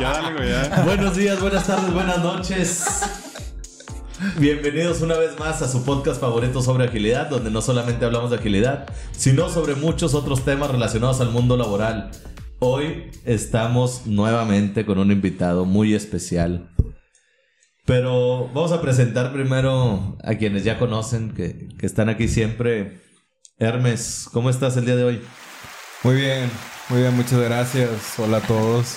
[0.00, 0.82] Ya dale, güey, ya.
[0.84, 2.84] Buenos días, buenas tardes, buenas noches.
[4.36, 8.36] Bienvenidos una vez más a su podcast favorito sobre agilidad, donde no solamente hablamos de
[8.36, 12.10] agilidad, sino sobre muchos otros temas relacionados al mundo laboral.
[12.58, 16.70] Hoy estamos nuevamente con un invitado muy especial.
[17.86, 23.00] Pero vamos a presentar primero a quienes ya conocen, que, que están aquí siempre.
[23.56, 25.22] Hermes, ¿cómo estás el día de hoy?
[26.02, 26.50] Muy bien,
[26.90, 27.88] muy bien, muchas gracias.
[28.18, 28.96] Hola a todos.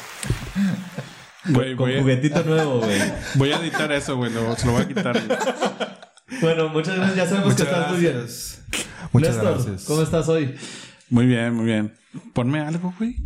[1.45, 2.99] Güey, Con voy, a, juguetito nuevo, güey.
[3.35, 4.31] voy a editar eso, güey.
[4.31, 5.21] lo- se lo voy a quitar.
[6.41, 7.15] Bueno, muchas gracias.
[7.17, 8.13] Ya sabemos Muchas que estás muy bien.
[8.13, 8.61] gracias.
[9.11, 9.83] Muchas Néstor, gracias.
[9.85, 10.55] ¿cómo estás hoy?
[11.09, 11.93] Muy bien, muy bien.
[12.33, 13.17] Ponme algo, güey.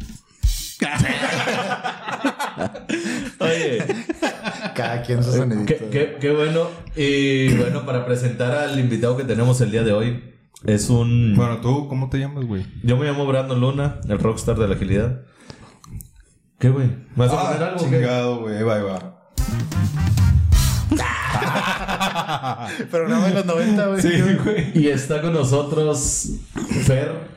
[3.39, 3.83] Oye,
[4.75, 5.65] Cada quien su sonidito.
[5.65, 6.69] qué, qué- qué bueno.
[6.95, 10.23] Y bueno, para presentar al invitado que tenemos el día de hoy,
[10.65, 11.35] es un...
[11.35, 12.65] Bueno, ¿tú cómo te llamas, güey?
[12.83, 15.21] Yo me llamo Brandon Luna, el rockstar de la agilidad.
[16.59, 16.87] ¿Qué, güey?
[17.15, 17.79] ¿Me vas a poner algo?
[17.79, 18.63] Ah, chingado, güey.
[18.63, 19.17] Va, va.
[22.91, 24.01] Programa de los 90, güey.
[24.01, 24.09] Sí,
[24.43, 24.71] güey.
[24.77, 26.31] Y está con nosotros
[26.85, 27.27] Fer.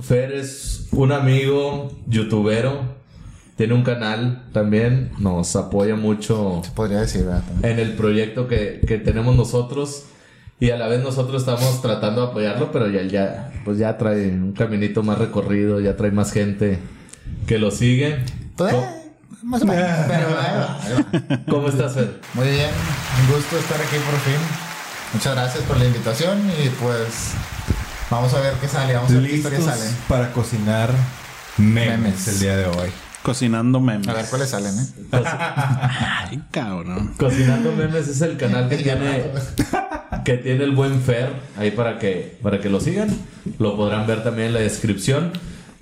[0.00, 2.96] Fer es un amigo youtubero.
[3.56, 5.12] Tiene un canal también.
[5.18, 7.42] Nos apoya mucho Podría decir, ¿verdad?
[7.62, 10.04] En el proyecto que, que tenemos nosotros.
[10.58, 14.28] Y a la vez nosotros estamos tratando de apoyarlo, pero ya, ya, pues ya trae
[14.28, 16.78] un caminito más recorrido, ya trae más gente
[17.46, 18.24] que lo sigue.
[18.56, 19.12] Pues, ¿Cómo, eh,
[19.42, 19.86] más o menos.
[20.08, 21.40] Pero ahí va, ahí va.
[21.48, 22.20] cómo estás, Fer?
[22.32, 22.70] Muy bien,
[23.20, 24.40] un gusto estar aquí por fin.
[25.12, 27.32] Muchas gracias por la invitación y pues
[28.10, 29.96] vamos a ver qué sale, vamos a ver qué historias Listos salen.
[30.08, 30.90] para cocinar
[31.58, 32.28] memes, Memes.
[32.28, 32.90] el día de hoy.
[33.22, 34.08] Cocinando memes.
[34.08, 34.86] A ver cuáles salen, ¿eh?
[35.12, 37.12] Ay, cabrón.
[37.18, 39.24] Cocinando Memes es el canal que tiene,
[40.26, 43.08] que tiene el buen Fer, ahí para que, para que lo sigan.
[43.60, 45.30] Lo podrán ver también en la descripción.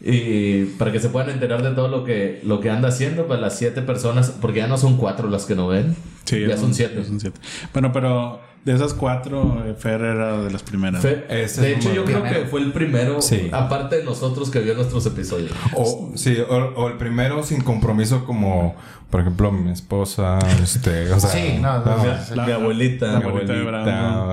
[0.02, 3.40] Y para que se puedan enterar de todo lo que, lo que anda haciendo, pues
[3.40, 6.74] las siete personas, porque ya no son cuatro las que no ven, Sí, ya son
[6.74, 6.96] siete.
[6.98, 7.40] ya son siete.
[7.72, 11.04] Bueno, pero de esas cuatro, eh, Fer era de las primeras.
[11.04, 13.50] Ese de es hecho, yo creo que fue el primero, Sí.
[13.52, 15.52] aparte de nosotros, que vio nuestros episodios.
[15.76, 18.74] O, sí, o, o el primero sin compromiso como,
[19.10, 21.30] por ejemplo, mi esposa, este, o sea...
[21.30, 23.06] Sí, no, no, Mi, abuelita.
[23.12, 23.52] La Mi abuelita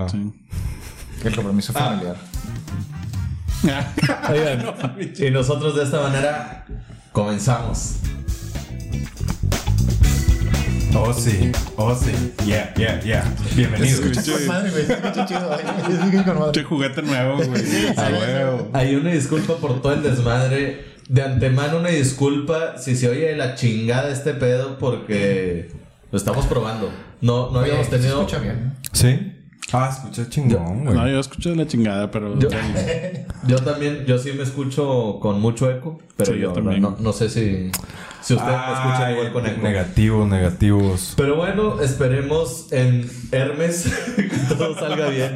[0.04, 0.10] de.
[0.10, 0.34] Sí.
[1.26, 2.16] El compromiso familiar.
[4.32, 6.66] Oigan, y nosotros de esta manera
[7.12, 7.98] comenzamos.
[10.94, 12.12] Oh, sí, oh, sí.
[12.46, 13.24] Yeah, yeah, yeah.
[13.56, 14.02] Bienvenido.
[14.04, 14.86] Escucha, Con madre, güey.
[14.86, 15.60] se escucha chido, güey.
[15.88, 16.52] Se escucha con madre.
[16.52, 17.64] Che juguete nuevo, güey.
[18.74, 20.92] Hay una disculpa por todo el desmadre.
[21.08, 25.70] De antemano una disculpa si se oye de la chingada este pedo porque
[26.12, 26.90] lo estamos probando.
[27.20, 28.20] No, no habíamos se tenido...
[28.22, 28.74] escucha bien.
[28.94, 29.34] ¿Sí?
[29.74, 30.96] Ah, escucha chingón, güey.
[30.98, 32.38] No, yo escuché la chingada, pero.
[32.40, 32.50] Yo,
[33.48, 36.82] yo también, yo sí me escucho con mucho eco, pero Sí, yo yo también.
[36.82, 37.72] No, no sé si,
[38.22, 39.62] si ustedes me escuchan igual con eco.
[39.62, 41.14] Negativos, negativos.
[41.16, 43.86] Pero bueno, esperemos en Hermes
[44.18, 45.34] que todo salga bien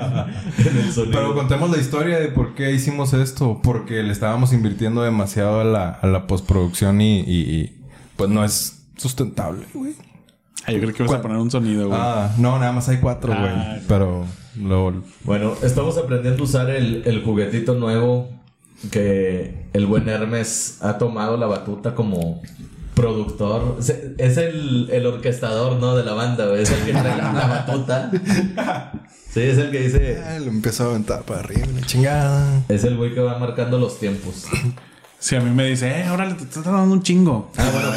[0.58, 1.12] en el sonido.
[1.14, 3.62] Pero contemos la historia de por qué hicimos esto.
[3.64, 7.26] Porque le estábamos invirtiendo demasiado a la, a la postproducción y, y-
[7.56, 7.78] y,
[8.18, 9.94] pues no es sustentable, güey.
[10.68, 12.00] Ah, yo creo que ibas a poner un sonido, güey.
[12.02, 13.52] Ah, no, nada más hay cuatro, güey.
[13.54, 13.78] Ah.
[13.88, 14.26] Pero
[14.60, 14.94] luego...
[15.24, 18.30] Bueno, estamos aprendiendo a usar el, el juguetito nuevo
[18.92, 22.42] que el buen Hermes ha tomado la batuta como
[22.94, 23.78] productor.
[23.80, 25.96] Se- Es el, el orquestador, ¿no?
[25.96, 26.64] De la banda, güey.
[26.64, 28.12] Es el que trae la, la batuta.
[29.32, 30.24] Sí, es el que dice...
[30.40, 32.64] lo empezó a aventar para arriba, una chingada.
[32.70, 34.46] Es el güey que va marcando los tiempos.
[35.20, 37.52] Si a mí me dice, eh, órale, te estás dando un chingo.
[37.58, 37.90] Ah, bueno,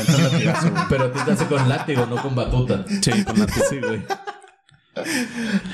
[0.89, 2.85] pero a ti te hace con látigo, no con batuta.
[3.03, 4.03] Sí, con la Sí, güey.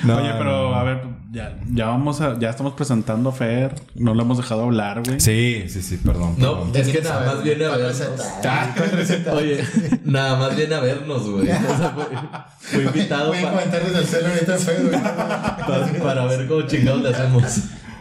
[0.03, 1.01] No, Oye, pero a ver,
[1.33, 5.19] ya, ya vamos a, ya estamos presentando a Fer, no lo hemos dejado hablar, güey.
[5.19, 6.35] Sí, sí, sí, perdón.
[6.37, 6.73] No, perdón.
[6.77, 7.99] es que nada más viene a vernos.
[7.99, 8.75] receta.
[8.77, 9.33] ¿Cuál receta?
[9.33, 9.65] Oye,
[10.05, 11.49] nada más viene a vernos, güey.
[11.51, 12.05] O sea, fue,
[12.59, 15.03] fue invitado Voy a pa- comentar desde el celo ahorita en Facebook.
[15.03, 17.45] pa- para ver cómo chingados le hacemos.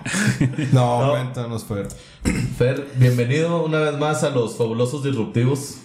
[0.71, 1.11] No, No.
[1.11, 1.87] cuéntanos, Fer.
[2.57, 5.77] Fer, bienvenido una vez más a los fabulosos disruptivos.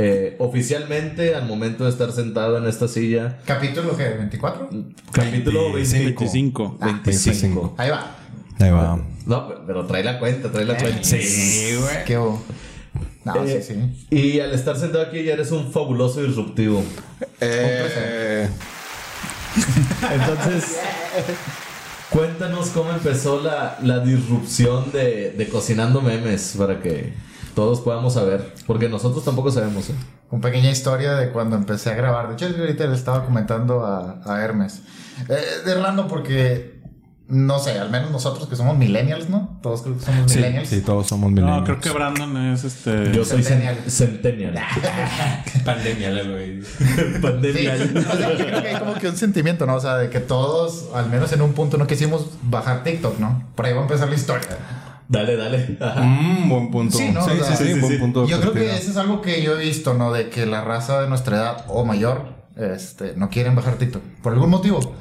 [0.00, 4.70] Eh, oficialmente, al momento de estar sentado en esta silla, Capítulo que 24.
[5.10, 6.20] capítulo 25.
[6.20, 6.78] 25.
[6.80, 7.74] 25.
[7.78, 8.14] Ahí va.
[8.60, 9.00] Ahí va.
[9.26, 11.00] No, pero- pero trae la cuenta, trae la cuenta.
[11.10, 12.04] güey.
[12.06, 12.40] Qué hubo.
[13.24, 14.06] No, Eh, sí, sí.
[14.16, 16.82] Y al estar sentado aquí ya eres un fabuloso disruptivo.
[17.40, 18.48] Eh,
[20.12, 20.78] Entonces,
[22.10, 27.12] cuéntanos cómo empezó la, la disrupción de, de Cocinando Memes para que
[27.54, 28.54] todos podamos saber.
[28.66, 29.90] Porque nosotros tampoco sabemos.
[29.90, 29.94] ¿eh?
[30.30, 32.28] Una pequeña historia de cuando empecé a grabar.
[32.28, 34.82] De hecho, ahorita le estaba comentando a, Hermes.
[35.28, 36.77] Eh, de Orlando porque
[37.28, 39.58] no sé, al menos nosotros que somos millennials, ¿no?
[39.62, 40.68] Todos creo que somos Sí, millennials.
[40.68, 41.58] sí, todos somos millennials.
[41.60, 43.12] No, creo que Brandon es este.
[43.12, 43.76] Yo soy Centennial.
[43.86, 44.54] cen- centennial.
[45.64, 46.62] Pandemia, güey.
[46.62, 46.84] Sí,
[47.20, 47.74] Pandemia.
[47.74, 49.74] o sea, yo creo que hay como que un sentimiento, ¿no?
[49.76, 53.42] O sea, de que todos, al menos en un punto, no quisimos bajar TikTok, ¿no?
[53.54, 54.48] Por ahí va a empezar la historia.
[55.08, 55.78] Dale, dale.
[55.80, 56.98] Mm, buen punto.
[56.98, 57.24] Sí, Sí, ¿no?
[57.24, 57.98] sí, O sea, sí, sí, sí, buen sí.
[57.98, 58.26] punto.
[58.26, 60.12] Yo creo que eso es algo que yo he visto, ¿no?
[60.12, 64.02] De que la raza de nuestra edad o mayor este, no quieren bajar TikTok.
[64.22, 64.94] Por algún motivo.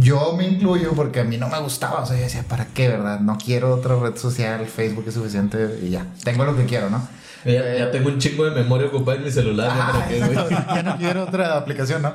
[0.00, 2.02] Yo me incluyo porque a mí no me gustaba.
[2.02, 3.20] O sea, yo decía, ¿para qué, verdad?
[3.20, 4.66] No quiero otra red social.
[4.66, 6.06] Facebook es suficiente y ya.
[6.24, 7.06] Tengo lo que quiero, ¿no?
[7.44, 9.68] Ya, ya tengo un chingo de memoria ocupada en mi celular.
[9.68, 10.48] ¿ya Ah, exacto.
[10.50, 12.12] ya no quiero otra aplicación, ¿no?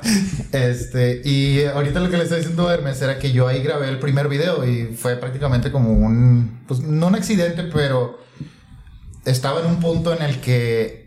[0.52, 3.98] Este, y ahorita lo que le está diciendo Hermes era que yo ahí grabé el
[3.98, 8.20] primer video y fue prácticamente como un, pues no un accidente, pero
[9.24, 11.03] estaba en un punto en el que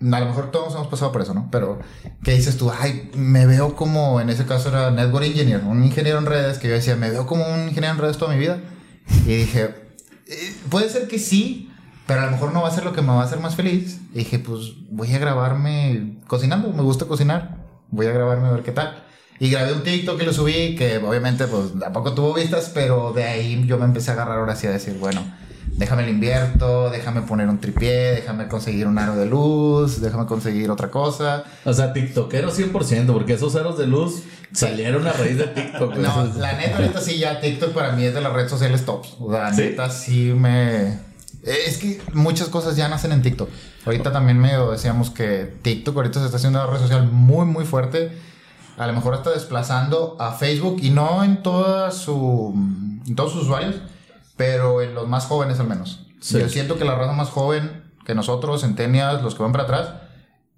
[0.00, 1.48] a lo mejor todos hemos pasado por eso, ¿no?
[1.50, 1.78] Pero
[2.24, 6.18] que dices tú, ay, me veo como, en ese caso era Network Engineer, un ingeniero
[6.18, 8.60] en redes, que yo decía, me veo como un ingeniero en redes toda mi vida.
[9.26, 9.74] Y dije,
[10.26, 11.70] eh, puede ser que sí,
[12.06, 13.56] pero a lo mejor no va a ser lo que me va a hacer más
[13.56, 14.00] feliz.
[14.12, 17.58] Y dije, pues voy a grabarme cocinando, me gusta cocinar,
[17.90, 19.04] voy a grabarme a ver qué tal.
[19.38, 23.24] Y grabé un TikTok que lo subí, que obviamente pues tampoco tuvo vistas, pero de
[23.24, 25.22] ahí yo me empecé a agarrar ahora sí a decir, bueno,
[25.76, 30.70] déjame el invierto, déjame poner un tripié, déjame conseguir un aro de luz, déjame conseguir
[30.70, 31.44] otra cosa.
[31.64, 34.22] O sea, TikTokero 100%, porque esos aros de luz
[34.52, 35.94] salieron a raíz de TikTok.
[36.00, 39.16] No, la neta, ahorita sí, ya TikTok para mí es de las redes sociales tops.
[39.20, 39.62] O sea, ¿Sí?
[39.62, 40.98] neta sí me.
[41.42, 43.48] Es que muchas cosas ya nacen en TikTok.
[43.86, 47.64] Ahorita también medio decíamos que TikTok ahorita se está haciendo una red social muy, muy
[47.64, 48.12] fuerte.
[48.76, 52.52] A lo mejor está desplazando a Facebook y no en, toda su,
[53.06, 53.76] en todos sus usuarios,
[54.40, 56.06] pero en los más jóvenes al menos.
[56.18, 56.38] Sí.
[56.38, 59.88] Yo siento que la raza más joven que nosotros, centenias, los que van para atrás,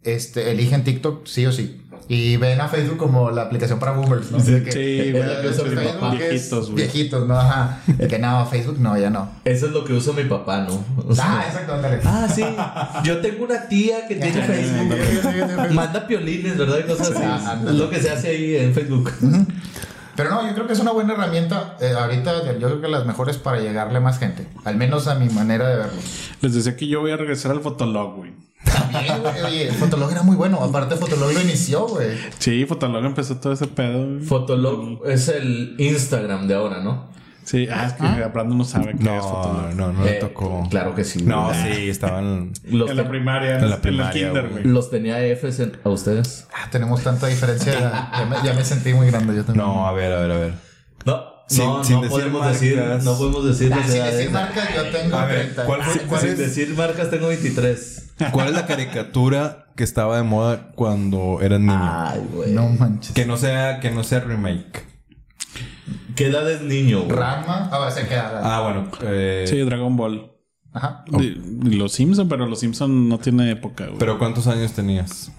[0.04, 1.82] este, eligen TikTok sí o sí.
[2.06, 4.38] Y ven a Facebook como la aplicación para boomers, ¿no?
[4.38, 5.40] De que- Sí, güey.
[5.42, 6.10] que usa Facebook papá.
[6.14, 6.76] Viejitos, güey.
[6.84, 7.36] Viejitos, ¿no?
[7.40, 7.80] Ajá.
[7.88, 9.28] De que no, Facebook no, ya no.
[9.44, 10.84] Eso es lo que usa mi papá, ¿no?
[11.08, 11.98] O sea, Ah, exacto, ándale.
[12.04, 12.44] ah, sí.
[13.02, 15.72] Yo tengo una tía que tiene Facebook.
[15.72, 16.78] Manda piolines, ¿verdad?
[16.78, 17.20] Y cosas así.
[17.24, 19.10] Ah, es lo que se hace ahí en Facebook.
[20.16, 21.76] Pero no, yo creo que es una buena herramienta.
[21.80, 24.46] eh, ahorita yo creo que las mejores para llegarle a más gente.
[24.64, 26.00] Al menos a mi manera de verlo.
[26.40, 28.32] Les decía que yo voy a regresar al Fotolog, güey.
[28.64, 29.42] También, güey.
[29.42, 30.62] Oye, el Fotolog era muy bueno.
[30.62, 32.16] Aparte, Fotolog lo inició, güey.
[32.38, 34.06] Sí, Fotolog empezó todo ese pedo.
[34.06, 34.20] güey.
[34.20, 37.10] Fotolog es el Instagram de ahora, ¿no?
[37.44, 39.74] Sí, ah, es que Brandon no sabe qué es No, Fotolog.
[39.74, 40.66] no, no le Eh, tocó.
[40.70, 41.22] Claro que sí.
[41.24, 41.74] No, güey.
[41.74, 42.52] sí, estaban.
[42.70, 44.62] Los, En la primaria, En la en primaria, el kinder, güey.
[44.62, 44.74] güey.
[44.74, 46.46] los tenía Fs en- a ustedes.
[46.54, 47.72] Ah, tenemos tanta diferencia.
[48.12, 49.66] Ya me, ya me sentí muy grande yo también.
[49.66, 50.52] No, a ver, a ver, a ver.
[51.04, 52.60] No, Sin- no, sin no decir podemos marcas.
[52.60, 55.64] decir, no podemos decir Ah, sin decir marcas, yo tengo A ver, 30.
[55.64, 57.98] ¿cuál fue- Ah, cuál Sin es- decir marcas tengo 23.
[58.30, 61.80] ¿Cuál es la caricatura que estaba de moda cuando eras niño?
[61.82, 62.52] Ay, güey.
[62.52, 63.12] No manches.
[63.14, 64.86] Que no sea, que no sea remake.
[66.14, 67.16] ¿Qué edad es niño, güey?
[67.16, 67.68] Rama.
[67.72, 68.40] Ah, se queda.
[68.42, 68.88] Ah, bueno.
[69.02, 70.30] Eh, Sí, Dragon Ball.
[70.72, 71.04] Ajá.
[71.64, 73.98] Los Simpson, pero los Simpson no tiene época, güey.
[73.98, 75.30] Pero ¿cuántos años tenías?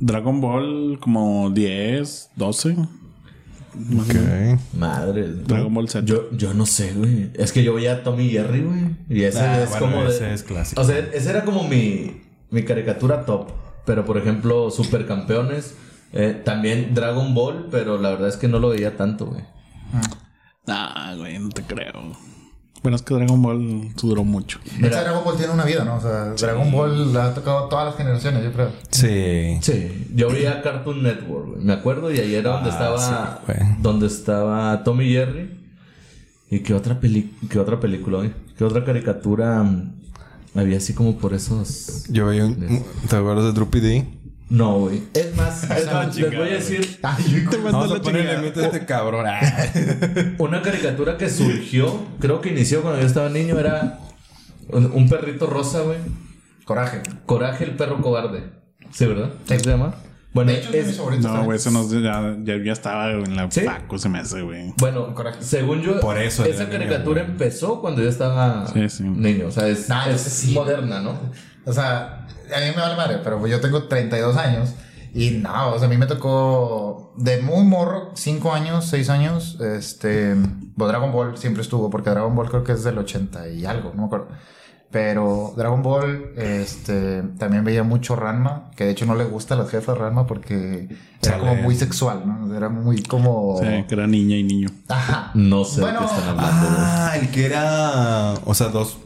[0.00, 2.76] Dragon Ball como 10, 12.
[2.76, 4.58] Ok.
[4.76, 5.28] Madre.
[5.46, 6.04] Dragon Ball Z.
[6.04, 7.30] Yo, yo no sé, güey.
[7.34, 8.96] Es que yo veía a Tommy Jerry, güey.
[9.08, 10.80] Y ese Ah, es bueno, como de- ese es clásico.
[10.80, 12.20] O sea, ese era como mi,
[12.50, 13.50] mi caricatura top.
[13.86, 15.74] Pero, por ejemplo, Supercampeones.
[16.12, 19.42] Eh, también Dragon Ball, pero la verdad es que no lo veía tanto, güey.
[20.66, 21.92] Ah, güey, no te creo.
[22.82, 24.60] Bueno, es que Dragon Ball duró mucho.
[24.78, 25.96] Dragon Ball tiene una vida, ¿no?
[25.96, 28.70] O sea, Dragon Ball la ha tocado a todas las generaciones, yo creo.
[28.90, 29.58] Sí.
[29.62, 31.64] Sí, yo veía Cartoon Network, güey.
[31.64, 35.58] Me acuerdo y ahí era donde Ah, estaba sí, donde estaba Tommy Jerry.
[36.50, 38.32] ¿Y qué otra peli qué otra película, güey?
[38.56, 40.00] ¿Qué otra caricatura mm,
[40.54, 42.04] había así como por esos?
[42.08, 42.84] Yo veía un...
[43.08, 44.06] ¿Te acuerdas de Droopy D?
[44.50, 45.02] No, güey.
[45.14, 49.26] Es más, es más, les voy a decir Vamos a ponerle mente a este cabrón.
[49.26, 49.40] Ah.
[50.38, 53.98] una caricatura que surgió, creo que inició cuando yo estaba niño, era
[54.68, 55.98] un, un perrito rosa, güey.
[56.64, 57.02] Coraje.
[57.26, 58.50] Coraje el perro cobarde.
[58.90, 59.30] Sí, ¿verdad?
[59.46, 59.94] ¿Cómo se llama?
[60.34, 61.32] Bueno, De hecho, es de mis es, favoritos.
[61.32, 63.62] No, güey, eso no, ya, ya, ya estaba en la ¿Sí?
[63.62, 64.74] Paco, se me hace, güey.
[64.78, 65.42] Bueno, Coraje.
[65.42, 69.04] según yo, Por eso esa niño, caricatura empezó cuando yo estaba Sí, sí.
[69.04, 69.46] niño.
[69.46, 70.52] O sea, es, es entonces sí.
[70.52, 71.18] moderna, ¿no?
[71.64, 74.74] O sea, a mí me vale madre, pero yo tengo 32 años.
[75.14, 79.58] Y no, o sea, a mí me tocó de muy morro, 5 años, 6 años.
[79.60, 80.36] Este.
[80.76, 83.92] pues Dragon Ball siempre estuvo, porque Dragon Ball creo que es del 80 y algo,
[83.94, 84.28] no me acuerdo.
[84.90, 87.22] Pero Dragon Ball, este.
[87.38, 90.88] También veía mucho Ranma, que de hecho no le gusta a las jefas Ranma porque
[91.22, 91.38] era Chale.
[91.40, 92.54] como muy sexual, ¿no?
[92.54, 93.58] Era muy como.
[93.58, 94.68] Sí, que era niña y niño.
[94.88, 95.30] Ajá.
[95.34, 96.66] No sé Bueno, de qué están hablando.
[96.70, 98.34] Ah, el que era...
[98.44, 98.98] O sea, dos...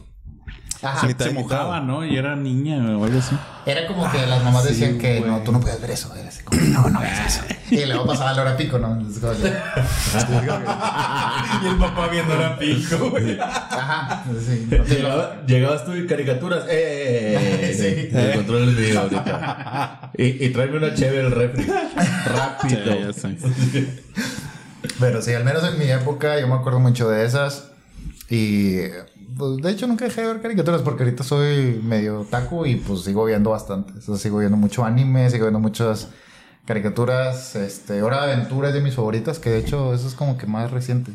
[0.83, 1.07] Ajá.
[1.07, 1.43] Mitad Se y mitad.
[1.57, 2.05] mojaba, ¿no?
[2.05, 3.35] Y era niña o algo así.
[3.65, 5.31] Era como que las mamás sí, decían que güey.
[5.31, 6.13] no, tú no puedes ver eso.
[6.15, 7.41] Era así como, no, no ves eso.
[7.71, 9.01] Y luego pasaba la hora pico, ¿no?
[11.63, 13.39] Y el papá viendo la pico, güey.
[13.39, 14.23] Ajá.
[14.45, 16.63] Sí, no te lo- Llegaba- llegabas tú y caricaturas.
[16.69, 17.73] ¡Eh!
[18.11, 18.15] Sí.
[18.15, 20.11] El control es mío ahorita.
[20.17, 21.63] Y, y tráeme una chévere el refri.
[21.63, 21.71] Sí,
[22.25, 23.11] Rápido.
[24.99, 27.69] Pero sí, al menos en mi época yo me acuerdo mucho de esas.
[28.29, 28.77] Y
[29.37, 33.01] pues, de hecho nunca dejé de ver caricaturas porque ahorita soy medio taco y pues
[33.01, 33.93] sigo viendo bastante.
[33.97, 36.09] O sea, sigo viendo mucho anime, sigo viendo muchas
[36.65, 37.55] caricaturas.
[37.55, 40.45] Este, Hora de Aventura es de mis favoritas, que de hecho eso es como que
[40.47, 41.11] más reciente.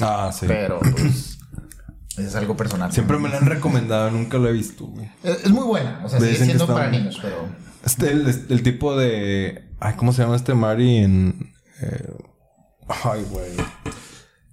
[0.00, 0.46] Ah, sí.
[0.48, 1.38] Pero pues
[2.16, 2.92] es algo personal.
[2.92, 5.08] Siempre me la han recomendado, nunca lo he visto, güey.
[5.22, 7.36] Es, es muy buena, o sea, sigue siendo para muy- niños, pero...
[7.84, 9.70] Este, el, el tipo de.
[9.80, 11.52] Ay, ¿cómo se llama este Mari en.
[11.80, 12.12] eh,
[13.04, 13.52] Ay, güey.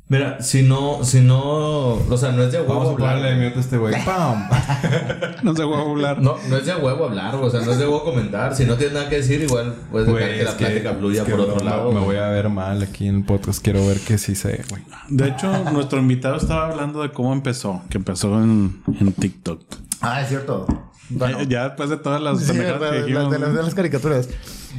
[0.09, 3.35] Mira, si no, si no, o sea, no es de huevo Vamos a hablar.
[3.35, 3.93] mute a este güey.
[4.05, 4.47] ¡Pam!
[5.43, 6.21] No se va a hablar.
[6.21, 8.55] No, no es de huevo hablar, o sea, no es de huevo comentar.
[8.55, 11.21] Si no tienes nada que decir, igual puedes dejar que la es que- plática fluya
[11.23, 11.91] es por otro lado.
[11.91, 13.61] Me voy a ver mal aquí en el podcast.
[13.63, 14.81] Quiero ver que sí sé, güey.
[15.09, 19.61] De hecho, nuestro invitado estaba hablando de cómo empezó, que empezó en, en TikTok.
[20.01, 20.65] Ah, es cierto.
[21.09, 23.53] Bueno, Ya- ya después de todas las Sí, pendejadas de, que de- dijimos, de las,
[23.53, 24.29] de las caricaturas.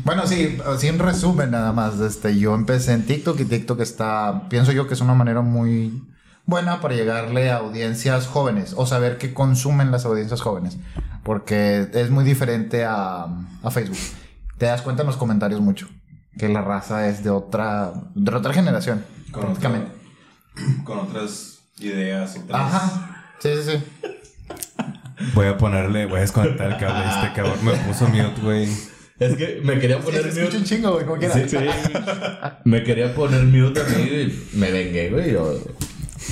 [0.04, 1.98] Bueno, sí, sí, en resumen nada más.
[2.00, 6.02] Este, yo empecé en TikTok y TikTok está, pienso yo que es una manera muy
[6.46, 10.76] buena para llegarle a audiencias jóvenes o saber qué consumen las audiencias jóvenes.
[11.24, 13.26] Porque es muy diferente a,
[13.62, 13.98] a Facebook.
[14.56, 15.88] Te das cuenta en los comentarios mucho
[16.38, 19.90] que la raza es de otra, de otra generación, Con prácticamente.
[20.84, 22.36] Con otras ideas.
[22.44, 22.60] Otras...
[22.74, 23.24] Ajá.
[23.40, 23.84] Sí, sí, sí.
[25.34, 27.58] Voy a ponerle, voy a desconectar el cable este cabrón.
[27.64, 28.68] Me puso mute, güey.
[29.18, 30.64] Es que me quería poner Se escucha un mute.
[30.76, 31.34] chingo, güey, como quiera.
[31.48, 31.56] Sí,
[32.64, 35.32] Me quería poner mute a mí y me vengué, güey.
[35.32, 35.58] Yo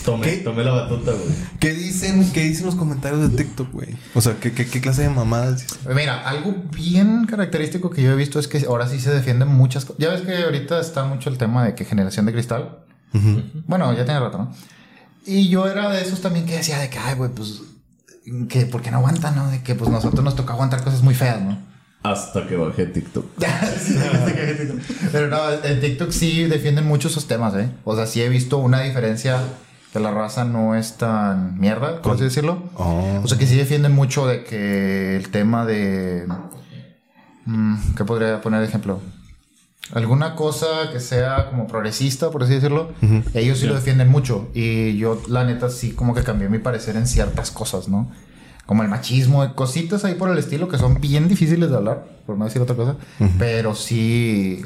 [0.04, 1.34] tomé, tomé la batuta, güey.
[1.58, 3.88] ¿Qué dicen, ¿Qué dicen los comentarios de TikTok, güey?
[4.14, 5.78] O sea, ¿qué, qué, qué clase de mamadas dicen?
[5.96, 9.84] Mira, algo bien característico que yo he visto es que ahora sí se defienden muchas
[9.84, 9.98] cosas.
[10.00, 12.78] Ya ves que ahorita está mucho el tema de que generación de cristal.
[13.66, 14.52] Bueno, ya tiene rato, ¿no?
[15.24, 17.62] Y yo era de esos también que decía de que, ay, güey, pues,
[18.48, 19.48] que porque no aguantan, ¿no?
[19.50, 21.58] De que pues nosotros nos toca aguantar cosas muy feas, ¿no?
[22.02, 23.26] Hasta que bajé TikTok.
[23.80, 23.98] Sí,
[25.12, 27.68] Pero no, en TikTok sí defienden mucho esos temas, ¿eh?
[27.84, 29.40] O sea, sí he visto una diferencia
[29.92, 32.62] que la raza no es tan mierda, por así decirlo.
[32.74, 33.20] Oh.
[33.24, 36.26] O sea, que sí defienden mucho de que el tema de...
[37.46, 39.00] mm, ¿Qué podría poner de ejemplo?
[39.92, 42.90] Alguna cosa que sea como progresista, por así decirlo,
[43.34, 44.48] ellos sí lo defienden mucho.
[44.52, 48.10] Y yo, la neta, sí como que cambié mi parecer en ciertas cosas, ¿no?
[48.66, 52.36] Como el machismo, cositas ahí por el estilo que son bien difíciles de hablar, por
[52.36, 52.96] no decir otra cosa.
[53.38, 54.62] Pero sí,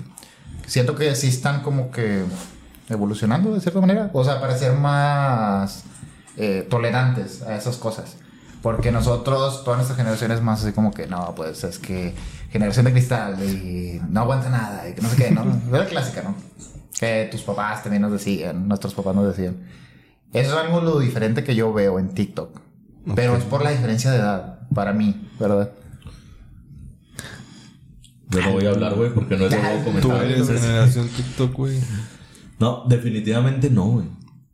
[0.67, 2.23] siento que sí están como que
[2.89, 4.11] evolucionando de cierta manera.
[4.15, 5.85] O sea, para ser más
[6.39, 8.17] eh, tolerantes a esas cosas.
[8.63, 12.15] Porque nosotros, toda nuestra generación es más así como que, no, pues es que
[12.51, 15.45] generación de cristal y no aguanta nada y que no sé qué, ¿no?
[15.67, 16.35] Es la clásica, ¿no?
[16.99, 19.57] Que tus papás también nos decían, nuestros papás nos decían.
[20.33, 22.61] Eso es algo lo diferente que yo veo en TikTok.
[23.15, 25.73] Pero es por la diferencia de edad, para mí, ¿verdad?
[28.29, 30.25] Yo no voy a hablar, güey, porque no es de huevo Tú comentar.
[30.25, 31.81] eres generación TikTok, güey.
[32.61, 34.07] No, definitivamente no, güey.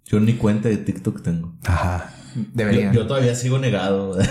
[0.04, 1.52] Yo ni cuenta de TikTok tengo.
[1.64, 2.12] Ajá.
[2.36, 2.92] Yo, Deberían.
[2.92, 4.20] yo todavía sigo negado.
[4.20, 4.24] Eh,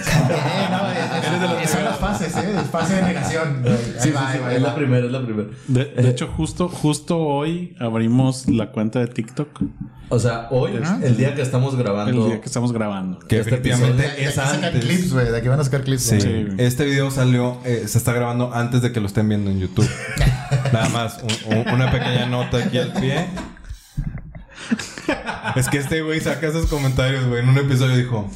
[0.71, 2.53] no, es- son las fases, ¿eh?
[2.61, 3.63] Es fase de negación.
[3.99, 4.67] Sí, va, sí, va, es va.
[4.69, 5.49] la primera, es la primera.
[5.67, 9.61] De, de hecho, justo, justo hoy abrimos la cuenta de TikTok.
[10.09, 10.71] O sea, hoy,
[11.01, 13.17] el día que estamos El grabando, día que estamos grabando.
[13.19, 13.55] Que Este
[14.23, 14.85] es antes.
[14.85, 15.31] clips, güey.
[15.31, 16.03] De aquí van a sacar clips.
[16.03, 16.47] Sí.
[16.59, 19.89] Este video salió, eh, se está grabando antes de que lo estén viendo en YouTube.
[20.73, 23.25] Nada más, un- un- una pequeña nota aquí al pie.
[25.55, 27.41] Es que este güey saca esos comentarios, güey.
[27.43, 28.29] En un episodio dijo: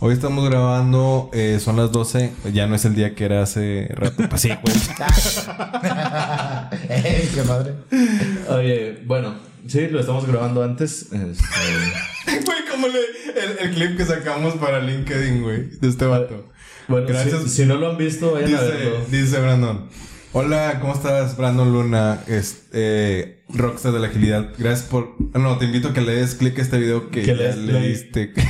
[0.00, 2.32] Hoy estamos grabando, eh, son las 12.
[2.52, 4.28] Ya no es el día que era hace rato.
[4.28, 4.74] Pues sí, güey.
[6.88, 7.74] Ey, qué madre.
[8.48, 9.34] Oye, bueno,
[9.66, 11.06] sí, lo estamos grabando antes.
[11.12, 11.44] Este,
[12.44, 16.50] Güey, como le, el, el clip que sacamos para LinkedIn, güey, de este vato.
[16.88, 17.42] bueno, Gracias.
[17.44, 18.96] Si, si no lo han visto, vayan a verlo.
[19.10, 19.88] Dice, dice Brandon.
[20.32, 22.20] Hola, ¿cómo estás, Brandon Luna?
[22.26, 24.50] Es, eh, Rockstar de la agilidad.
[24.58, 25.16] Gracias por.
[25.38, 27.88] No, te invito a que le des clic a este video que, Que ya le
[27.88, 28.32] diste.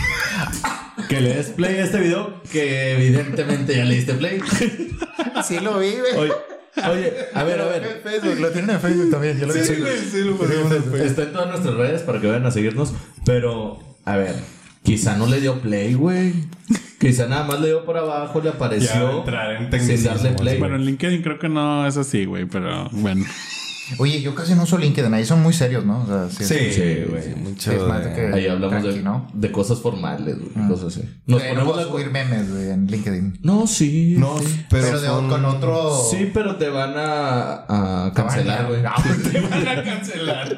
[1.08, 4.40] Que le des play a este video, que evidentemente ya le diste play.
[5.44, 6.16] Sí lo vi, güey.
[6.16, 6.32] Oye,
[6.88, 8.00] oye, a ver, a ver.
[8.02, 9.38] Facebook, lo tienen en Facebook también.
[9.38, 9.64] Yo lo vi.
[9.64, 11.00] sí, güey, sí, lo pusimos en Facebook.
[11.00, 12.94] Está en todas nuestras redes para que vayan a seguirnos.
[13.26, 14.34] Pero, a ver,
[14.82, 16.32] quizá no le dio play, güey.
[16.98, 20.58] Quizá nada más le dio por abajo, le Ya apareció entrar en sin darle play.
[20.58, 23.26] Bueno, en LinkedIn creo que no es así, güey, pero bueno.
[23.98, 26.02] Oye, yo casi no uso LinkedIn, ahí son muy serios, ¿no?
[26.02, 27.22] O sea, sí, Sí, Sí, güey.
[27.22, 27.30] sí.
[27.36, 29.28] Mucho Sí, es más de- de que- Ahí hablamos Tranqui, de, ¿no?
[29.34, 30.68] de cosas formales, güey, Ah.
[30.68, 31.08] cosas así.
[31.26, 33.38] Nos no ponemos de subir memes, güey, en LinkedIn.
[33.42, 34.16] No, sí.
[34.18, 34.64] No, sí.
[34.70, 35.90] pero, Pero, de- con otro...
[36.10, 38.80] Sí, pero te van a, a cancelar, güey.
[38.86, 38.94] Ah,
[39.32, 40.56] Te van a cancelar.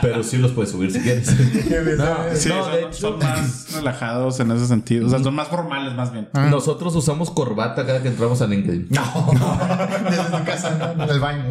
[0.00, 1.28] Pero sí los puedes subir si quieres.
[1.98, 5.06] no, Sí, no, son, de hecho, son más relajados en ese sentido.
[5.06, 6.28] O sea, son más formales, más bien.
[6.50, 8.88] nosotros usamos corbata cada que entramos a LinkedIn.
[8.90, 9.30] No,
[10.08, 11.04] desde tu casa, ¿no?
[11.04, 11.44] en el baño.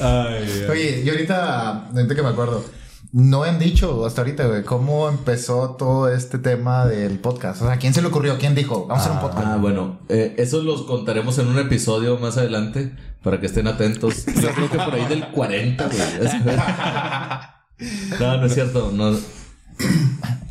[0.00, 0.66] Ay.
[0.70, 2.64] Oye, y ahorita, ahorita que me acuerdo,
[3.12, 7.62] no han dicho hasta ahorita, güey, cómo empezó todo este tema del podcast.
[7.62, 8.38] O sea, ¿quién se le ocurrió?
[8.38, 8.86] ¿Quién dijo?
[8.86, 9.46] Vamos a hacer un podcast.
[9.46, 14.26] Ah, bueno, eh, eso los contaremos en un episodio más adelante para que estén atentos.
[14.26, 16.00] Yo creo que por ahí del 40, güey.
[18.20, 18.92] No, no es cierto.
[18.92, 19.12] No.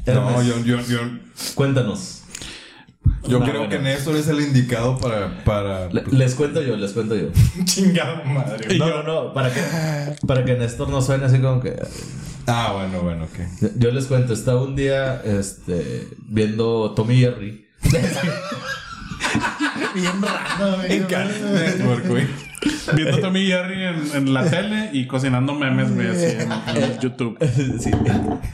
[0.08, 0.98] No, yo, yo, yo,
[1.53, 2.19] Cuéntanos.
[3.28, 3.70] Yo No, creo bueno.
[3.70, 5.44] que Néstor es el indicado para.
[5.44, 5.88] para...
[5.90, 7.28] Le- les cuento yo, les cuento yo.
[7.66, 8.78] Chingada madre.
[8.78, 9.62] No, no, no, para que,
[10.26, 11.76] para que Néstor no suene así como que.
[12.48, 13.72] Ah, bueno, bueno, ok.
[13.78, 17.68] Yo les cuento, estaba un día este, viendo Tommy y Jerry.
[19.95, 20.77] Bien raro,
[22.07, 22.27] güey.
[22.95, 26.51] Viendo a Tommy y Jerry en, en la tele y cocinando memes, güey, así en,
[26.83, 27.38] en YouTube.
[27.79, 27.91] Sí.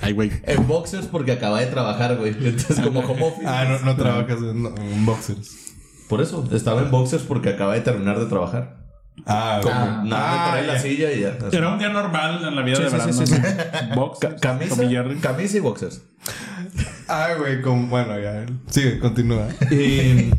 [0.01, 0.31] Ay, güey.
[0.43, 2.31] En boxers porque acaba de trabajar, güey.
[2.39, 3.47] Entonces, como home office.
[3.47, 5.55] Ah, no, no trabajas en, boxers.
[6.07, 8.77] Por eso, estaba en boxers porque acaba de terminar de trabajar.
[9.25, 10.03] Ah, Como ok.
[10.03, 11.37] nada Ah, la silla y ya.
[11.51, 13.13] Era un día normal en la vida Sí, de sí, verano.
[13.13, 13.35] sí, sí,
[13.89, 13.95] ¿no?
[13.95, 15.15] Box, Ca- camisa, Tommy y Jerry.
[15.19, 16.01] camisa y boxers.
[17.07, 18.45] Ah, güey, como, bueno, ya.
[18.69, 19.47] Sigue, continúa.
[19.71, 20.31] Y.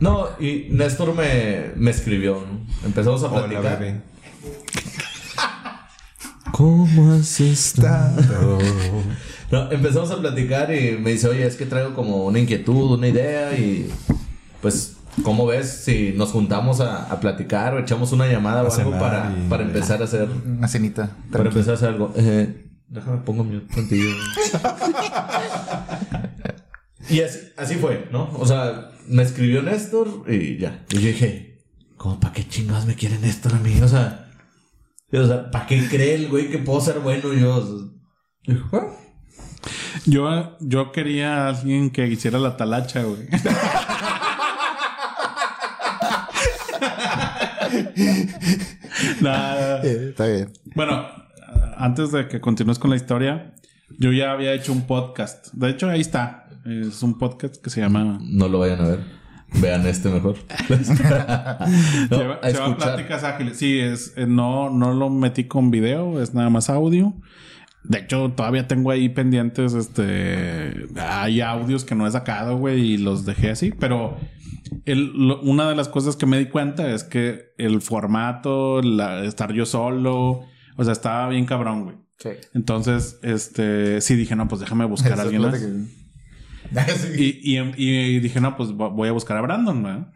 [0.00, 2.44] No, y Néstor me, me escribió.
[2.50, 2.60] ¿no?
[2.86, 3.78] Empezamos a Hola, platicar.
[3.78, 4.00] bebé.
[6.52, 8.58] ¿Cómo has estado?
[9.50, 13.06] No, empezamos a platicar y me dice, oye, es que traigo como una inquietud, una
[13.06, 13.88] idea y
[14.60, 18.98] pues, ¿cómo ves si nos juntamos a, a platicar o echamos una llamada o algo
[18.98, 21.10] para, y- para empezar a hacer, Una cenita.
[21.30, 22.12] para empezar a hacer algo?
[22.16, 24.10] Eh, déjame pongo mute contigo.
[27.10, 28.30] y así, así fue, ¿no?
[28.38, 30.84] O sea, me escribió Néstor y ya.
[30.90, 31.62] Y yo dije,
[31.96, 33.80] ¿cómo para qué chingados me quiere Néstor a mí?
[33.82, 34.30] O sea,
[35.12, 37.56] o sea, ¿para qué cree el güey que puedo ser bueno yo?
[37.56, 37.86] O sea,
[38.46, 38.86] dijo, "Ah".
[40.06, 43.26] Yo, yo quería a alguien que hiciera la talacha, güey.
[49.20, 49.76] Nah.
[49.82, 50.52] está bien.
[50.74, 51.06] Bueno,
[51.76, 53.54] antes de que continúes con la historia,
[53.98, 55.52] yo ya había hecho un podcast.
[55.52, 56.43] De hecho, ahí está.
[56.64, 59.00] Es un podcast que se llama No lo vayan a ver.
[59.60, 60.36] Vean este mejor.
[60.68, 62.76] No, se llama, a.
[62.76, 63.56] Pláticas Ágiles.
[63.58, 67.14] Sí, es, eh, no, no lo metí con video, es nada más audio.
[67.84, 72.96] De hecho, todavía tengo ahí pendientes, este, hay audios que no he sacado, güey, y
[72.96, 74.16] los dejé así, pero
[74.86, 79.24] el- lo- una de las cosas que me di cuenta es que el formato, la-
[79.24, 80.40] estar yo solo,
[80.76, 81.96] o sea, estaba bien cabrón, güey.
[82.18, 82.30] Sí.
[82.54, 85.58] Entonces, este, sí dije, no, pues déjame buscar a alguien más.
[85.60, 86.03] que-
[86.96, 87.40] Sí.
[87.42, 90.06] Y, y, y dije, no, pues vo- voy a buscar a Brandon, ¿verdad?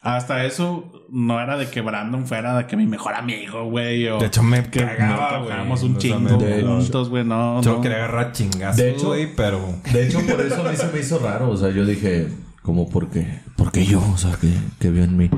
[0.00, 4.06] Hasta eso no era de que Brandon fuera de que mi mejor amigo, güey.
[4.08, 5.82] O De hecho, me que cagaba, güey.
[5.84, 7.24] un chingo de- juntos, güey.
[7.24, 7.80] No, Yo no.
[7.80, 9.60] quería agarrar chingazos, De hecho- güey, pero...
[9.92, 11.50] De hecho, por eso a mí se me hizo raro.
[11.50, 12.28] O sea, yo dije,
[12.62, 15.30] como porque, porque yo, o sea, que, que vio en mí.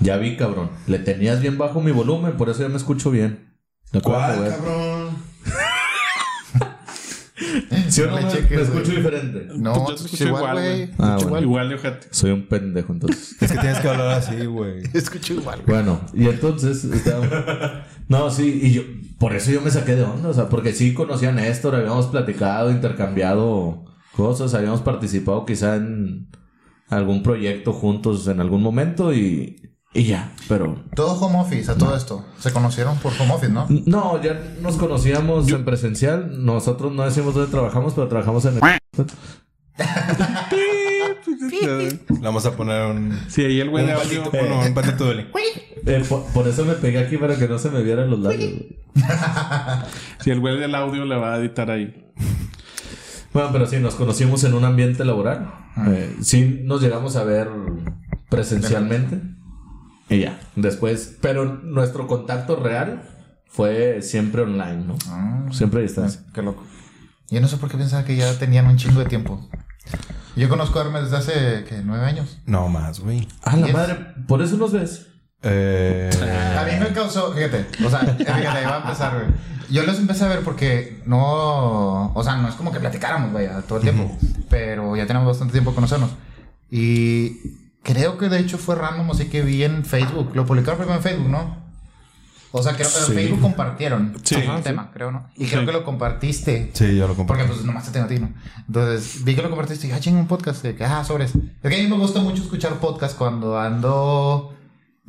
[0.00, 0.70] Ya vi, cabrón.
[0.86, 3.50] Le tenías bien bajo mi volumen, por eso ya me escucho bien.
[3.92, 4.50] ¿De acuerdo, güey?
[4.50, 4.99] cabrón?
[7.88, 8.66] ¿Sí o No no me, cheques, me güey.
[8.66, 9.48] escucho diferente?
[9.56, 10.90] No, Pues yo te escucho igual, igual, güey.
[10.98, 11.40] Ah, bueno.
[11.40, 12.08] Igual de ojete.
[12.10, 13.36] Soy un pendejo, entonces.
[13.40, 14.82] Es que tienes que hablar así, güey.
[14.82, 15.82] Te escucho igual, güey.
[15.82, 17.84] Bueno, y entonces estaba...
[18.08, 18.82] No, sí, y yo...
[19.18, 22.06] Por eso yo me saqué de onda, o sea, porque sí conocía a Néstor, habíamos
[22.06, 23.84] platicado, intercambiado
[24.16, 26.28] cosas, habíamos participado quizá en
[26.88, 29.56] algún proyecto juntos en algún momento y...
[29.92, 30.84] Y ya, pero...
[30.94, 32.24] Todo home office, a todo esto.
[32.38, 33.66] Se conocieron por home office, ¿no?
[33.86, 36.44] No, ya nos conocíamos en presencial.
[36.44, 38.60] Nosotros no decimos dónde trabajamos, pero trabajamos en el...
[41.50, 43.18] Le vamos a poner un...
[43.28, 44.22] Sí, ahí el güey de audio.
[44.30, 45.26] un patito de...
[45.86, 48.52] Eh, por, por eso me pegué aquí para que no se me vieran los labios.
[50.20, 52.12] Sí, el güey del audio le va a editar ahí.
[53.32, 55.52] Bueno, pero sí, nos conocimos en un ambiente laboral.
[55.88, 57.48] Eh, sí, nos llegamos a ver
[58.28, 59.39] presencialmente.
[60.10, 61.16] Y ya, después...
[61.22, 63.02] Pero nuestro contacto real
[63.46, 64.96] fue siempre online, ¿no?
[65.08, 66.22] Ah, Siempre a distancia.
[66.34, 66.64] Qué loco.
[67.30, 69.48] Yo no sé por qué pensaba que ya tenían un chingo de tiempo.
[70.36, 71.82] Yo conozco a Hermes desde hace, ¿qué?
[71.84, 72.38] ¿Nueve años?
[72.46, 73.26] No más, güey.
[73.42, 73.96] Ah, la madre,
[74.26, 75.06] por eso nos ves.
[75.42, 76.10] Eh...
[76.58, 79.26] A mí me causó, fíjate, o sea, fíjate, ahí va a empezar, güey.
[79.70, 83.62] Yo los empecé a ver porque no, o sea, no es como que platicáramos, vaya,
[83.62, 84.16] todo el tiempo,
[84.48, 86.10] pero ya tenemos bastante tiempo de conocernos.
[86.70, 87.36] Y
[87.82, 91.02] creo que de hecho fue random, así que vi en Facebook, lo publicaron primero en
[91.02, 91.70] Facebook, ¿no?
[92.52, 94.34] O sea, creo que en Facebook compartieron Sí.
[94.34, 95.28] el Ajá, tema, creo, ¿no?
[95.36, 95.66] Y creo Sí.
[95.66, 96.70] que lo compartiste.
[96.74, 97.44] Sí, yo lo Porque compré.
[97.44, 98.30] pues nomás te tengo a ti, ¿no?
[98.66, 100.62] Entonces vi que lo compartiste y dije, ah, un podcast.
[100.64, 101.32] De que, ah, sobres.
[101.36, 104.52] Es que a mí me gusta mucho escuchar podcast cuando ando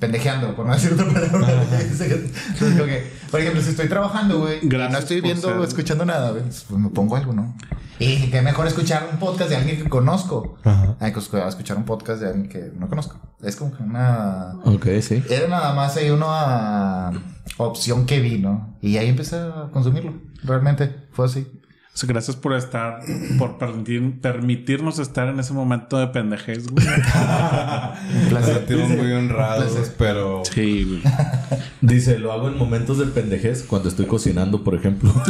[0.01, 1.47] pendejeando, por no decir otra palabra.
[1.79, 5.63] Entonces, como que, por ejemplo, si estoy trabajando, güey, y no estoy viendo ser- o
[5.63, 7.55] escuchando nada, güey, pues me pongo algo, ¿no?
[7.99, 10.57] Y qué mejor escuchar un podcast de alguien que conozco.
[10.63, 10.95] Ajá.
[10.99, 13.15] Ay, pues, escuchar un podcast de alguien que no conozco.
[13.43, 14.53] Es como que una...
[14.65, 15.23] Ok, sí.
[15.29, 17.11] Era nada más ahí una
[17.57, 18.75] opción que vi, ¿no?
[18.81, 20.15] Y ahí empecé a consumirlo.
[20.43, 21.47] Realmente fue así.
[21.93, 23.01] O sea, gracias por estar,
[23.37, 26.85] por permitir- permitirnos estar en ese momento de pendejez, güey.
[28.23, 28.65] Un placer.
[28.87, 29.95] muy honrados, Placer.
[29.97, 30.41] pero...
[30.45, 31.01] Sí, güey.
[31.81, 35.13] Dice, lo hago en momentos de pendejez cuando estoy cocinando, por ejemplo.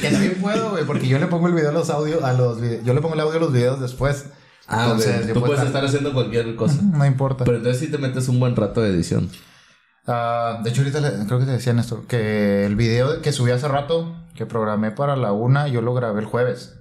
[0.00, 2.60] Que también puedo, güey, porque yo le pongo el video a los audios, a los
[2.60, 4.26] vide- yo le pongo el audio a los videos después.
[4.68, 6.80] Ah, Entonces, Tú puedes estar haciendo cualquier cosa.
[6.80, 7.44] No importa.
[7.44, 9.28] Pero entonces sí te metes un buen rato de edición.
[10.06, 13.50] Ah, de hecho, ahorita le- creo que te decían esto, que el video que subí
[13.50, 16.76] hace rato, que programé para la una, yo lo grabé el jueves.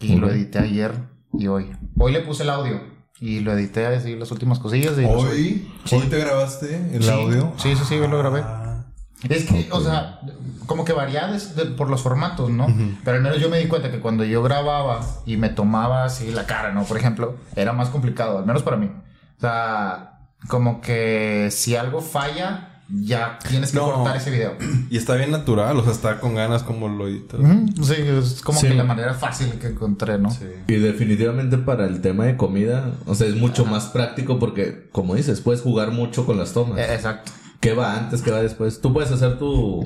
[0.00, 0.92] Y lo edité ayer
[1.32, 1.70] y hoy.
[1.96, 2.80] Hoy le puse el audio
[3.20, 4.98] y lo edité así las últimas cosillas.
[4.98, 5.04] Y.
[5.04, 5.94] Hoy, Sí.
[5.96, 7.52] hoy te grabaste el Sí, audio.
[7.56, 8.40] Sí, sí, sí, yo lo grabé.
[8.44, 8.84] Ah,
[9.28, 10.18] Es que, o sea,
[10.66, 12.66] como que varía de- por los formatos, ¿no?
[13.04, 16.32] Pero al menos yo me di cuenta que cuando yo grababa y me tomaba así
[16.32, 16.82] la cara, ¿no?
[16.82, 18.90] Por ejemplo, era más complicado, al menos para mí.
[19.36, 20.18] O sea,
[20.48, 23.92] como que si algo falla, ya tienes que No.
[23.92, 24.52] cortar ese video.
[24.90, 27.40] Y está bien natural, o sea, está con ganas como lo editas.
[27.40, 28.68] Ujú, Sí, es como Sí.
[28.68, 30.30] que la manera fácil que encontré, ¿no?
[30.30, 30.44] Sí.
[30.68, 35.14] Y definitivamente para el tema de comida, o sea, es mucho más práctico porque, como
[35.14, 36.78] dices, puedes jugar mucho con las tomas.
[36.78, 37.32] Eh, exacto.
[37.60, 38.22] ¿Qué va antes?
[38.22, 38.80] ¿Qué va después?
[38.80, 39.84] Tú puedes hacer tu,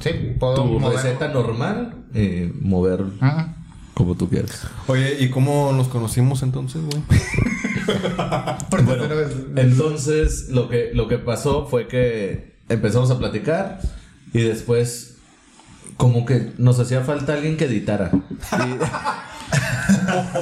[0.00, 3.46] Sí, puedo tu receta normal y mover Ujú.
[3.94, 4.66] como tú quieras.
[4.86, 7.02] Oye, ¿y cómo nos conocimos entonces, güey?
[8.84, 9.04] Bueno,
[9.56, 13.80] entonces lo que, lo que pasó fue que empezamos a platicar
[14.32, 15.16] y después
[15.96, 18.10] como que nos hacía falta alguien que editara.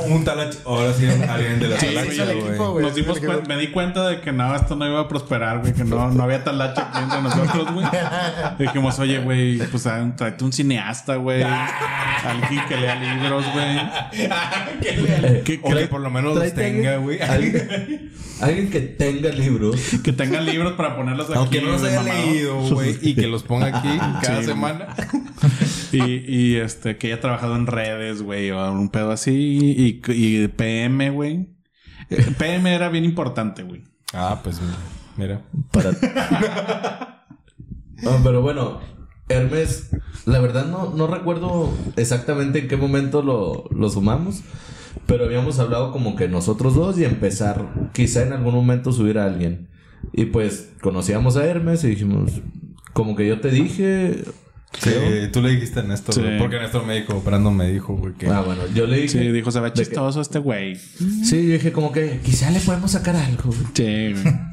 [0.09, 0.59] un talache.
[0.65, 2.85] Ahora sí, alguien de la Sí, talacha, equipo, güey.
[2.87, 5.85] Nos dimos me di cuenta de que no, esto no iba a prosperar, güey, que
[5.85, 7.87] no, no había talacha aquí entre nosotros, güey.
[8.59, 11.43] Dijimos, oye, güey, pues ah, tráete un cineasta, güey.
[11.43, 13.77] Alguien que lea libros, güey.
[14.83, 17.21] Eh, Que, O que que, por lo menos los tenga, güey.
[17.21, 19.81] Alguien, alguien que tenga libros.
[20.05, 21.39] que tengan libros para ponerlos aquí.
[21.39, 24.47] Aunque no los haya leído, güey, y que los ponga aquí cada Sí.
[24.47, 24.89] semana.
[25.93, 29.33] Y, y este, que haya trabajado en redes, güey, o un pedo así.
[29.77, 31.49] Y, y PM, güey.
[32.11, 33.83] Eh, PM era bien importante, güey.
[34.13, 34.61] Ah, pues
[35.17, 35.43] mira.
[35.73, 35.93] Para...
[38.03, 38.81] No, pero bueno,
[39.29, 39.91] Hermes,
[40.27, 44.43] la verdad no, no recuerdo exactamente en qué momento lo, lo sumamos,
[45.07, 49.25] pero habíamos hablado como que nosotros dos y empezar, quizá en algún momento subir a
[49.25, 49.69] alguien.
[50.13, 52.33] Y pues conocíamos a Hermes y dijimos,
[52.93, 54.25] como que yo te dije...
[54.75, 55.31] Sí, creo.
[55.31, 56.21] tú le dijiste a Néstor, Sí.
[56.21, 58.27] güey, porque Néstor me dijo, Brandon me dijo, güey, que...
[58.29, 59.09] Ah, bueno, yo le dije...
[59.21, 60.77] Sí, dijo, se ve de que- chistoso este güey.
[60.77, 63.45] Sí, yo dije como que quizá le podemos sacar algo.
[63.45, 63.59] güey.
[63.75, 64.35] Sí, güey.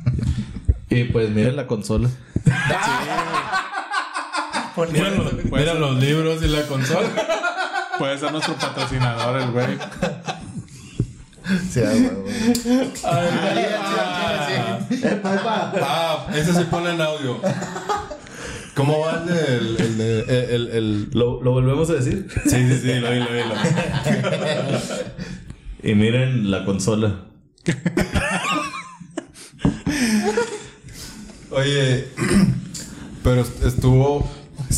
[0.89, 2.07] Y pues miren la consola.
[4.91, 7.07] Mira, los, mira los libros y la consola.
[7.99, 9.77] Puede ser nuestro patrocinador, el güey.
[11.69, 12.33] Sí, ah, güey, güey.
[12.55, 12.71] Sí, sí,
[14.89, 15.07] sí, sí.
[15.81, 17.39] ah, ese se pone en audio.
[18.75, 22.27] ¿Cómo va el de- el, el, de- el, el, ¿Lo, lo volvemos a decir?
[22.45, 23.55] Sí, sí, sí, lo vi, lo vi, lo
[25.83, 25.91] vi.
[25.91, 27.25] Y miren la consola.
[31.51, 32.07] Oye,
[33.23, 34.29] pero est- estuvo.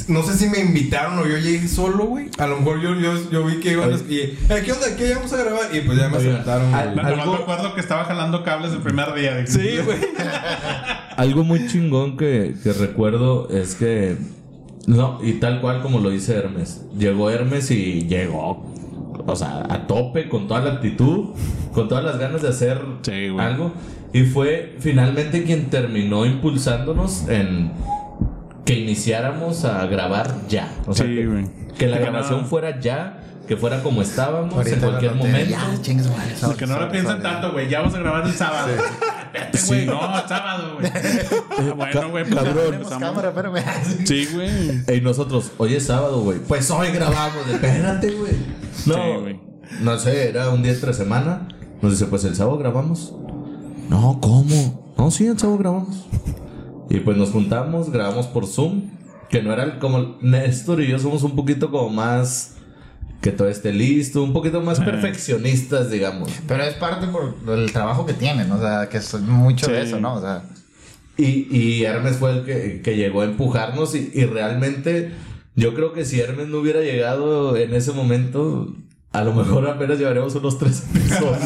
[0.08, 2.30] No sé si me invitaron o yo llegué solo, güey.
[2.38, 3.96] A lo mejor yo, yo, yo vi que iban a.
[3.98, 4.88] Y, eh, ¿Qué onda?
[4.98, 5.76] ¿Qué vamos a grabar?
[5.76, 7.06] Y pues ya me sentaron, al- güey.
[7.06, 9.38] Algo- me acuerdo que estaba jalando cables el primer día.
[9.38, 9.98] Dije, Sí, güey.
[11.18, 14.18] Algo muy chingón que, que recuerdo es que.
[14.88, 16.82] No, y tal cual como lo dice Hermes.
[16.98, 18.72] Llegó Hermes y llegó.
[19.28, 21.30] O sea, a tope, con toda la actitud,
[21.74, 23.72] con todas las ganas de hacer Sí, algo.
[24.14, 27.72] Y fue finalmente quien terminó impulsándonos en
[28.66, 30.74] que iniciáramos a grabar ya.
[30.88, 31.46] O sea, Sí, que, güey.
[31.78, 35.52] que la grabación no- fuera ya, que fuera como estábamos Ahorita en cualquier momento.
[35.52, 36.34] Ya, chingues, madre.
[36.42, 37.70] Porque no lo piensen tanto, güey.
[37.70, 38.68] Ya vamos a grabar el sábado.
[39.34, 39.86] Vete, güey.
[39.86, 40.92] No, el sábado, güey.
[41.58, 42.24] Ah, bueno, güey.
[42.26, 42.66] Pues, cabrón.
[42.72, 43.64] Tenemos cámara, espérame.
[44.06, 44.98] Sí, güey.
[44.98, 46.40] Y nosotros, hoy es sábado, güey.
[46.40, 47.48] Pues hoy grabamos.
[47.48, 48.34] Espérate, güey.
[48.86, 49.40] No, Sí, güey.
[49.82, 51.48] no sé, era un día entre semana.
[51.82, 53.14] Nos dice, pues el sábado grabamos.
[53.90, 54.94] No, ¿cómo?
[54.98, 56.06] No, sí, el sábado grabamos.
[56.96, 58.84] Y pues nos juntamos, grabamos por Zoom.
[59.30, 62.52] Que no era el- como Néstor y yo somos un poquito como más.
[63.22, 66.32] Que todo esté listo, un poquito más perfeccionistas, digamos.
[66.48, 70.00] Pero es parte por el trabajo que tienen, o sea, que es mucho de eso,
[70.00, 70.16] ¿no?
[70.16, 70.44] O sea,
[71.18, 75.12] Y, y Hermes fue el que, que llegó a empujarnos y, y realmente
[75.56, 78.76] yo creo que si Hermes no hubiera llegado en ese momento,
[79.12, 81.38] a lo mejor apenas llevaremos unos tres episodios.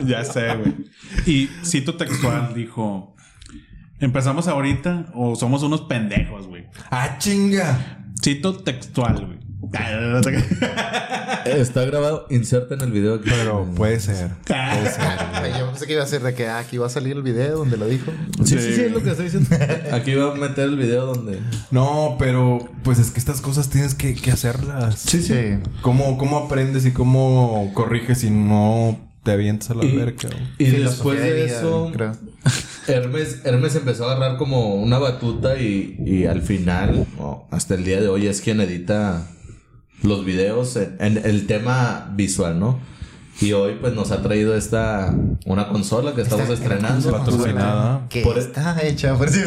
[0.06, 0.74] ya sé, güey.
[1.26, 3.15] Y cito textual, dijo...
[3.98, 6.66] ¿Empezamos ahorita o somos unos pendejos, güey?
[6.90, 8.02] ¡Ah, chinga!
[8.22, 9.46] Cito textual, güey.
[11.46, 13.30] Está grabado, inserta en el video aquí.
[13.30, 14.30] Pero puede ser.
[14.46, 15.56] Puede ser.
[15.58, 17.58] Yo pensé que iba a ser de que ah, aquí va a salir el video
[17.58, 18.12] donde lo dijo.
[18.44, 19.48] Sí, sí, sí, es lo que estoy diciendo.
[19.92, 21.40] Aquí va a meter el video donde.
[21.70, 24.98] No, pero pues es que estas cosas tienes que, que hacerlas.
[25.00, 25.58] Sí, sí.
[25.82, 30.28] ¿Cómo, ¿Cómo aprendes y cómo corriges si no te avientas a la Y- verga?
[30.58, 32.12] Y después de vida, eso, creo.
[32.86, 37.84] Hermes, Hermes empezó a agarrar como una batuta y, y al final, o hasta el
[37.84, 39.26] día de hoy, es quien edita
[40.02, 42.78] los videos en, en el tema visual, ¿no?
[43.38, 47.10] Y hoy pues nos ha traído esta, una consola que estamos Esta estrenando.
[47.10, 48.06] Patrocinada.
[48.08, 49.40] Que Por- está hecha, por si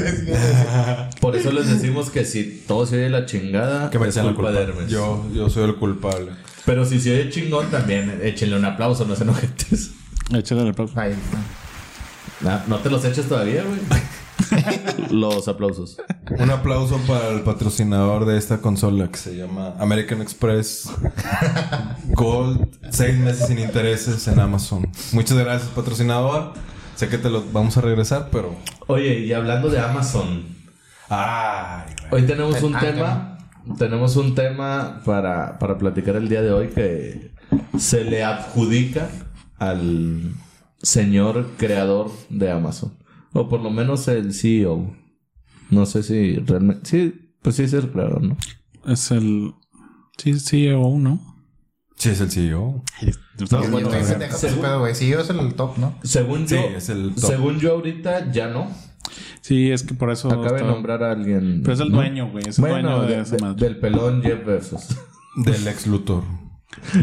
[1.22, 4.34] Por eso les decimos que si todo se oye la chingada, Que me es culpa
[4.36, 4.52] culpa.
[4.52, 4.90] de Hermes.
[4.90, 6.32] Yo, yo soy el culpable.
[6.66, 9.92] Pero si se oye chingón también, échenle un aplauso, no se enojetes.
[10.36, 11.00] Échale el aplauso.
[11.00, 11.16] Ahí
[12.42, 13.80] No, no te los eches todavía, güey.
[15.12, 15.98] los aplausos.
[16.38, 20.90] Un aplauso para el patrocinador de esta consola que se llama American Express
[22.10, 22.68] Gold.
[22.90, 24.90] Seis meses sin intereses en Amazon.
[25.12, 26.54] Muchas gracias, patrocinador.
[26.96, 28.56] Sé que te lo vamos a regresar, pero.
[28.88, 30.60] Oye, y hablando de Amazon,
[31.10, 33.38] Ay, hoy tenemos un tema.
[33.78, 37.32] Tenemos un tema para, para platicar el día de hoy que
[37.78, 39.10] se le adjudica
[39.58, 40.34] al
[40.82, 42.94] señor creador de Amazon.
[43.34, 44.96] O por lo menos el CEO.
[45.70, 46.90] No sé si realmente.
[46.90, 48.38] Sí, pues sí es el creador, ¿no?
[48.86, 49.54] Es el...
[50.18, 51.20] Sí, CEO, ¿no?
[51.96, 52.84] Sí, es el CEO.
[53.52, 55.96] No, bueno, se- pendejo, según- güey, sí, es el top, ¿no?
[56.04, 56.62] Según Sí, yo.
[56.76, 57.24] es el top.
[57.30, 58.68] Según yo ahorita ya no.
[59.42, 60.28] Sí, es que por eso...
[60.30, 61.62] Acaba de nombrar a alguien.
[61.62, 61.98] Pero es el ¿no?
[61.98, 62.44] dueño, güey.
[62.48, 63.66] Es el Bueno, dueño de, de- esa madre.
[63.66, 64.88] del pelón Jeff Bezos.
[65.36, 66.24] Del ex Luthor.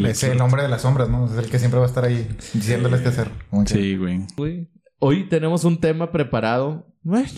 [0.05, 1.27] Es el hombre de las sombras, ¿no?
[1.27, 3.31] Es el que siempre va a estar ahí diciéndoles qué hacer.
[3.67, 4.27] Sí, güey.
[4.37, 4.71] Güey.
[4.99, 6.87] Hoy tenemos un tema preparado.
[7.03, 7.29] Bueno,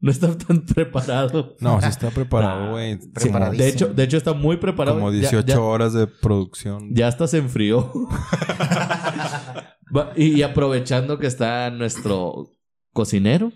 [0.00, 1.56] no está tan preparado.
[1.60, 3.00] No, sí está preparado, güey.
[3.00, 3.64] Sí, Preparadísimo.
[3.64, 4.98] de hecho, de hecho está muy preparado.
[4.98, 6.90] Como Ya- 18 ya, horas de producción.
[6.94, 7.92] ya hasta se enfrió.
[10.16, 12.50] Y, y aprovechando que está nuestro
[12.92, 13.52] cocinero.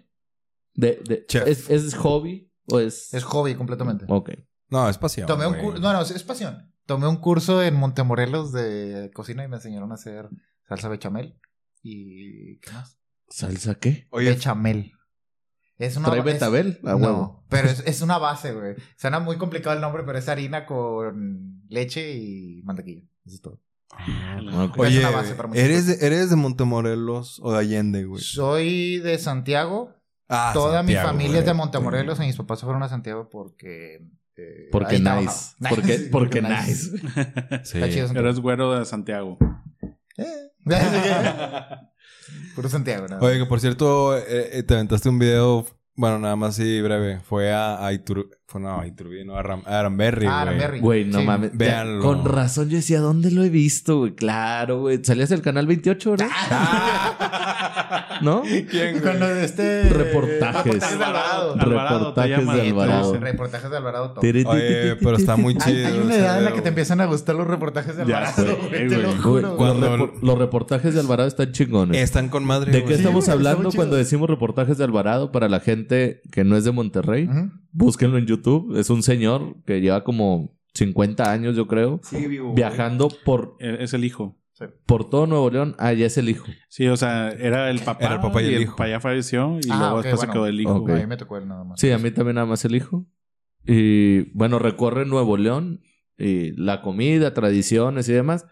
[0.75, 1.47] De, de- Chef.
[1.49, 3.13] ¿es, ¿Es hobby o es...?
[3.13, 4.05] Es hobby completamente.
[4.09, 4.31] Ok.
[4.69, 5.27] No, es pasión.
[5.27, 5.65] Tomé un güey.
[5.65, 6.71] curso, no, no, es pasión.
[6.89, 10.31] Tomé un curso en Montemorelos de cocina y me enseñaron a hacer
[10.67, 11.39] salsa bechamel.
[11.83, 12.99] ¿Y qué más?
[13.29, 14.09] ¿Salsa qué?
[14.09, 14.93] Oye, bechamel.
[15.77, 16.81] Es una ¿Trae es- betabel?
[16.85, 17.45] A no, huevo.
[17.51, 18.75] pero es, es una base, güey.
[18.97, 23.03] Suena muy complicado el nombre, pero es harina con leche y mantequilla.
[23.27, 23.61] Eso es todo.
[24.65, 24.79] Ok.
[24.79, 28.23] Oye, es una base para ¿eres de, ¿eres de Montemorelos o de Allende, güey?
[28.23, 29.93] Soy de Santiago.
[30.27, 31.53] Ah, Toda mi familia es de.
[31.53, 34.09] Montemorelos y mis papás se fueron a Santiago porque...
[34.39, 35.05] eh, Porque nice.
[35.05, 35.69] trabajaba.
[35.71, 36.91] Porque, Sí, porque nice.
[37.65, 37.79] Sí.
[37.79, 38.19] Está chido Santiago.
[38.21, 39.39] Eres güero de Santiago.
[40.21, 40.51] Eh.
[42.55, 43.19] Puro Santiago, ¿no?
[43.21, 47.21] Oye, que por cierto, eh, eh, te aventaste un video, bueno, nada más así breve.
[47.21, 48.29] Fue a, a Itur...
[48.47, 50.41] Fue no, a Iturbide, no, a, Ram- a Aramberri, Ah, güey.
[50.49, 50.81] Aramberri.
[50.81, 51.25] Güey, no Sí.
[51.27, 51.51] mames.
[51.53, 52.03] Ya, Véanlo.
[52.03, 54.15] Con razón yo decía, ¿dónde lo he visto, güey?
[54.15, 55.03] Claro, güey.
[55.05, 56.29] Salías del canal 28, ¿verdad?
[58.23, 58.43] ¿No?
[58.43, 59.19] ¿Quién, Con güey?
[59.21, 59.89] lo de este...
[59.89, 60.65] Reportajes.
[60.65, 61.55] Reportajes de Alvarado.
[61.57, 63.15] Reportajes de Alvarado.
[63.21, 64.15] Reportajes de Alvarado.
[64.21, 65.89] Oye, pero está muy Hay, chido.
[65.89, 68.55] hay una edad en la que te empiezan a gustar los reportajes de Alvarado, sé,
[68.69, 69.19] güey, te lo güey.
[69.19, 69.31] juro.
[69.31, 69.57] Güey, güey.
[69.57, 71.97] Cuando- los, repor- los reportajes de Alvarado están chingones.
[72.03, 72.97] Están con madre, ¿De qué güey.
[72.97, 77.29] estamos hablando cuando decimos reportajes de Alvarado para la gente que no es de Monterrey?
[77.73, 78.77] Búsquenlo en YouTube.
[78.79, 82.55] Es un señor que lleva como 50 años, yo creo, Sí, vivo.
[82.55, 84.37] viajando por, Es el hijo.
[84.87, 85.75] Por todo Nuevo León.
[85.79, 86.47] Ah, ya es el hijo.
[86.69, 88.05] Sí, o sea, era el papá.
[88.07, 88.73] Era el papá y el hijo.
[88.77, 90.33] papá ya falleció y Ah, luego ok, después bueno.
[90.33, 90.75] se quedó el hijo.
[90.77, 90.91] Ok.
[90.91, 91.81] A mí me tocó él nada más.
[91.81, 93.07] Sí, a mí también nada más el hijo.
[93.67, 95.83] Y bueno, recorre Nuevo León
[96.17, 98.47] y la comida, tradiciones y demás.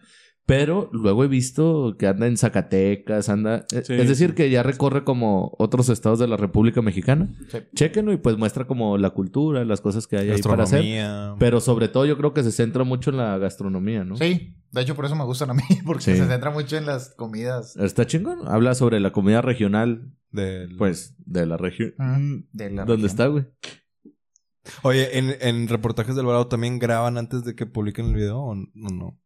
[0.46, 3.66] Pero luego he visto que anda en Zacatecas, anda...
[3.68, 4.34] Sí, es decir, sí.
[4.36, 7.34] que ya recorre como otros estados de la República Mexicana.
[7.50, 7.58] Sí.
[7.74, 10.84] Chéquenlo y pues muestra como la cultura, las cosas que hay ahí para hacer.
[11.40, 14.16] Pero sobre todo yo creo que se centra mucho en la gastronomía, ¿no?
[14.16, 16.16] Sí, de hecho por eso me gustan a mí, porque Sí.
[16.16, 18.46] se centra mucho en las comidas Está chingón.
[18.46, 21.92] Habla sobre la comida regional, Del- pues, de la región.
[21.98, 23.06] mm, de la ¿Dónde región.
[23.10, 23.46] está, güey?
[24.82, 28.54] Oye, ¿en, en reportajes del Alvarado también graban antes de que publiquen el video o
[28.54, 29.20] no?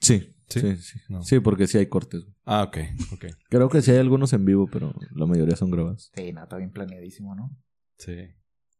[0.00, 0.30] Sí.
[0.48, 0.60] ¿Sí?
[0.60, 0.98] Sí, sí.
[1.08, 1.22] No.
[1.22, 2.24] Sí, porque sí hay cortes.
[2.44, 2.78] Ah, ok,
[3.12, 3.24] ok.
[3.48, 6.10] Creo que sí hay algunos en vivo, pero la mayoría son grabados.
[6.14, 7.50] Sí, no, está bien planeadísimo, ¿no?
[7.98, 8.16] Sí.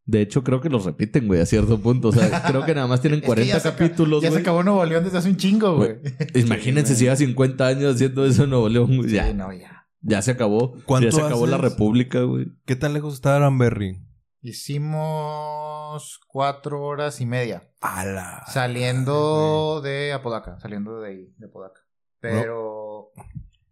[0.06, 2.08] De hecho, creo que los repiten, güey, a cierto punto.
[2.08, 4.30] O sea, creo que nada más tienen Es que 40 ya se aca- capítulos, Ya
[4.30, 5.96] se acabó Nuevo León desde hace un chingo, güey.
[6.34, 8.96] Imagínense si lleva 50 años haciendo eso en Nuevo León.
[8.98, 9.26] güey, Ya.
[9.28, 9.86] Sí, no, ya.
[10.02, 10.74] Ya se acabó.
[10.84, 12.48] ¿Cuánto Ya se acabó la república, güey.
[12.66, 14.02] ¿Qué tan lejos está Aranberry?
[14.44, 17.62] Hicimos cuatro horas y media.
[17.80, 18.44] ¡Hala!
[18.46, 21.80] Saliendo de Apodaca, saliendo de ahí, de Apodaca.
[22.20, 23.10] Pero.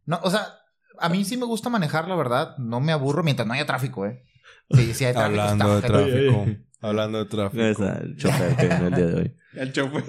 [0.06, 0.46] No, o sea,
[0.98, 2.56] a mí sí me gusta manejar, la verdad.
[2.56, 4.24] No me aburro mientras no haya tráfico, ¿eh?
[4.70, 5.40] Sí, sí hay tráfico.
[5.42, 6.16] Hablando de está- tráfico.
[6.16, 6.66] Oye, oye.
[6.80, 7.62] Hablando de tráfico.
[7.62, 9.36] Esa, el chofer que el día de hoy.
[9.54, 10.04] El chofer.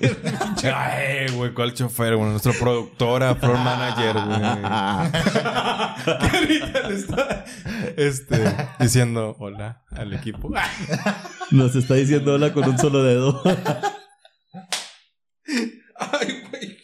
[0.74, 2.16] Ay, güey, ¿cuál chofer?
[2.16, 4.40] Bueno, nuestra productora, floor manager, güey.
[6.20, 7.46] Que ahorita le está
[7.98, 10.50] este, diciendo hola al equipo.
[11.52, 13.42] Nos está diciendo hola con un solo dedo.
[15.98, 16.78] Ay, güey.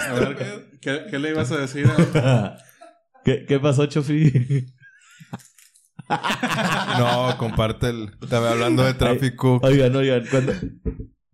[0.00, 0.80] A ver, güey.
[0.80, 1.88] ¿qué, qué le ibas a decir?
[3.24, 4.66] ¿Qué, ¿Qué pasó, Chofi?
[6.98, 8.10] No, comparte el.
[8.20, 9.60] Estaba hablando de tráfico.
[9.62, 10.52] Oigan, oigan, cuando...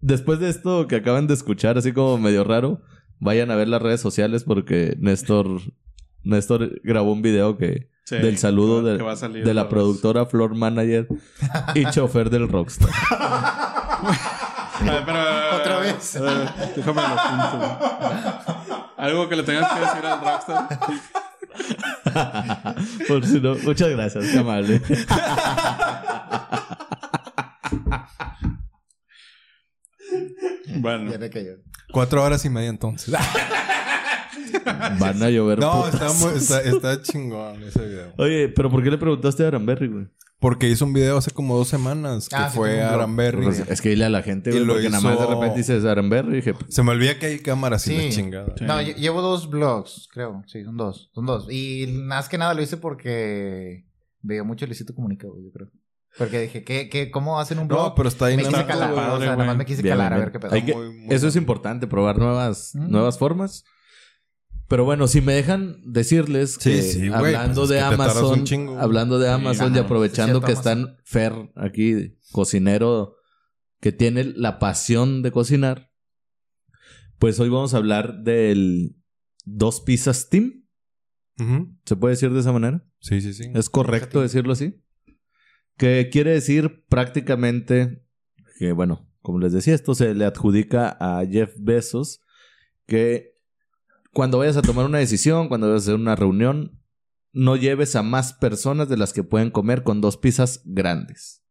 [0.02, 2.82] después de esto que acaban de escuchar, así como medio raro,
[3.18, 5.46] vayan a ver las redes sociales porque Néstor,
[6.22, 9.62] Néstor grabó un video que Sí, del saludo que de, va a salir de la
[9.62, 11.06] los- productora, floor manager
[11.76, 12.90] y chofer del Rockstar.
[14.84, 16.20] Ver, pero- Otra vez.
[16.20, 17.78] ver, déjame lo apunto.
[18.96, 20.78] Algo que le tengas que decir al Rockstar.
[23.08, 24.80] Por si no, muchas gracias, qué amable.
[30.82, 31.52] Bueno, Ya me cayó.
[31.92, 33.14] Cuatro horas y media entonces.
[34.98, 35.58] Van a llover.
[35.58, 38.12] No, está, muy- está, está chingón ese video.
[38.18, 40.06] Oye, pero ¿por qué le preguntaste a Aranberry, güey?
[40.38, 43.42] Porque hizo un video hace como dos semanas que Ah, sí, fue un a.
[43.44, 45.58] Pues, es que dile a la gente, Y güey, porque nada más de hizo- repente
[45.58, 47.96] dices Aranberry y dije, Se me olvida que hay cámaras y Sí.
[48.06, 48.54] la chingada.
[48.58, 48.64] Sí.
[48.64, 50.42] No, lle- llevo dos blogs, creo.
[50.48, 51.10] Sí, son dos.
[51.14, 51.46] Son dos.
[51.48, 53.84] Y más que nada lo hice porque
[54.20, 55.68] veo mucho Luisito Comunica, güey, yo creo.
[56.18, 57.80] Porque dije, ¿qué, qué, ¿cómo hacen un blog?
[57.80, 59.28] No, pero está ahí me quise calar, padre, o sea, güey.
[59.38, 60.52] nada más me quise Bien, calar a ver qué pedo.
[60.52, 62.90] Hay que- Muy, muy Eso es importante, probar nuevas, Mm.
[62.90, 63.64] nuevas formas.
[64.68, 67.88] Pero bueno, si me dejan decirles Sí, que sí, güey, hablando pues de que te
[67.96, 68.78] tardas Amazon, un chingo.
[68.78, 73.16] hablando de Amazon y ajá, aprovechando es que están Fer aquí, cocinero
[73.80, 75.90] que tiene la pasión de cocinar,
[77.18, 78.96] pues hoy vamos a hablar del
[79.44, 80.64] dos pizzas team.
[81.84, 82.84] ¿Se puede decir de esa manera?
[83.00, 83.50] Sí, sí, sí.
[83.54, 84.81] ¿Es correcto decirlo así?
[85.76, 88.04] Que quiere decir prácticamente
[88.58, 92.20] que, bueno, como les decía, esto se le adjudica a Jeff Bezos
[92.86, 93.32] que
[94.12, 96.82] cuando vayas a tomar una decisión, cuando vayas a hacer una reunión,
[97.32, 101.42] no lleves a más personas de las que pueden comer con dos pizzas grandes.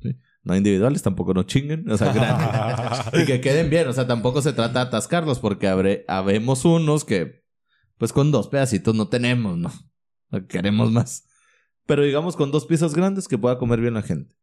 [0.00, 0.16] ¿Sí?
[0.44, 3.12] No individuales, tampoco no chinguen, o sea, grandes.
[3.22, 7.04] y que queden bien, o sea, tampoco se trata de atascarlos porque habré, habemos unos
[7.04, 7.44] que,
[7.98, 9.72] pues con dos pedacitos no tenemos, ¿no?
[10.48, 11.24] Queremos más.
[11.86, 14.34] Pero digamos con dos pizzas grandes que pueda comer bien la gente.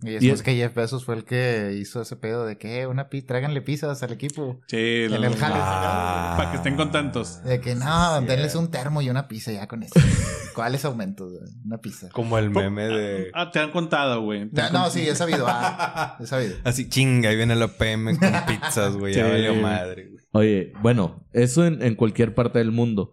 [0.00, 3.08] Y es- que Jeff Bezos fue el que hizo ese pedo de que, "Eh, una
[3.08, 4.60] pizza, tráiganle pizzas al equipo.
[4.68, 5.56] sí, En el jale.
[5.58, 6.34] Ah.
[6.38, 7.42] Para que estén contentos.
[7.42, 9.94] De que, no, denles un termo y una pizza ya con eso.
[10.54, 11.32] ¿Cuáles aumentos?
[11.64, 12.08] Una pizza.
[12.10, 13.30] Como el meme de.
[13.34, 14.48] Ah, te han contado, güey.
[14.72, 15.46] No, sí, he sabido.
[15.48, 16.54] Ah, he sabido.
[16.64, 19.14] Así chinga, ahí viene la PM con pizzas, güey.
[19.14, 19.30] Ya Sí.
[19.32, 20.24] valió madre, güey.
[20.30, 23.10] Oye, bueno, eso en, en cualquier parte del mundo.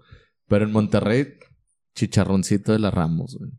[0.48, 1.34] Pero en Monterrey,
[1.96, 3.52] chicharroncito de la Ramos, güey.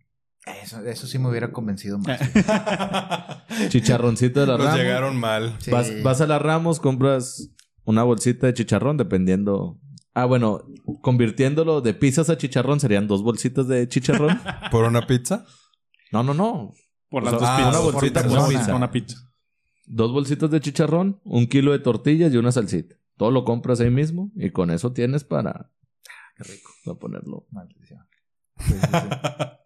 [0.63, 2.21] Eso, eso sí me hubiera convencido más.
[3.69, 4.81] Chicharroncito de la Nos Ramos.
[4.81, 5.57] llegaron mal.
[5.59, 5.71] Sí.
[5.71, 7.51] Vas, vas a la Ramos, compras
[7.85, 9.79] una bolsita de chicharrón, dependiendo.
[10.15, 10.63] Ah, bueno,
[11.03, 14.41] convirtiéndolo de pizzas a chicharrón serían dos bolsitas de chicharrón.
[14.71, 15.45] ¿Por una pizza?
[16.13, 16.73] No, no, no.
[17.09, 17.75] Por las O sea, dos ah, pizzas.
[17.75, 18.75] una bolsita por pizza.
[18.77, 19.17] Una pizza.
[19.87, 22.97] Dos bolsitas de chicharrón, un kilo de tortillas y una salsita.
[23.17, 25.71] Todo lo compras ahí mismo y con eso tienes para.
[26.37, 26.71] Qué rico.
[26.85, 27.47] Para ponerlo.
[27.51, 28.07] Maldición.
[28.59, 28.79] Sí, sí,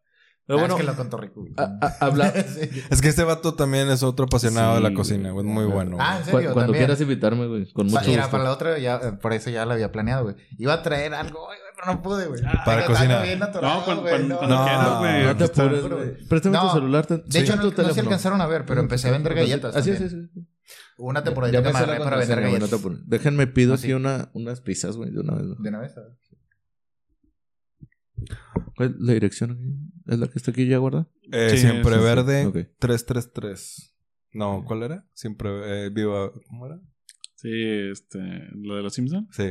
[0.51, 1.41] Ah, bueno, es que lo contó rico.
[1.43, 1.53] güey.
[1.57, 2.69] a- a- habla- Sí.
[2.91, 5.47] Es que este vato también es otro apasionado Sí, de la cocina, güey.
[5.47, 5.97] Muy bueno.
[6.01, 6.53] Ah, ¿en cu- serio?
[6.53, 6.85] cuando También.
[6.87, 8.31] quieras invitarme, güey, con mucho Mira, gusto.
[8.33, 10.37] para la otra, ya, por eso ya lo había planeado, güey.
[10.59, 12.43] Iba a traer algo, güey, pero no pude, güey.
[12.65, 13.27] Para cocinar.
[13.63, 14.39] No, cuando- güey, no.
[14.39, 15.23] cuando No, güey.
[15.25, 15.63] No te está.
[15.65, 16.27] apures, güey.
[16.29, 17.07] Préstame tu celular.
[17.07, 19.77] te- De hecho, tu no, no se alcanzaron a ver, pero empecé a vender galletas.
[19.77, 20.31] Así es, también.
[20.35, 20.47] sí, sí.
[20.99, 21.87] Una temporada Ya que me para
[22.19, 22.83] vender no te galletas.
[23.07, 23.93] Déjenme pido Ah, aquí sí.
[23.93, 25.47] una, unas pizzas, güey, de una vez.
[25.59, 26.11] De una vez, a ver.
[28.77, 30.00] ¿Cuál es la dirección aquí?
[30.11, 31.09] ¿Es la que está aquí ya guardada?
[31.33, 32.05] Eh, Sí, siempre sí, sí.
[32.05, 32.57] verde Ok.
[32.79, 33.95] 333.
[34.33, 35.07] No, ¿cuál era?
[35.15, 36.31] Siempre eh, viva.
[36.49, 36.79] ¿Cómo era?
[37.37, 37.51] Sí,
[37.91, 38.19] este.
[38.55, 39.29] Lo de los Simpsons.
[39.35, 39.51] Sí.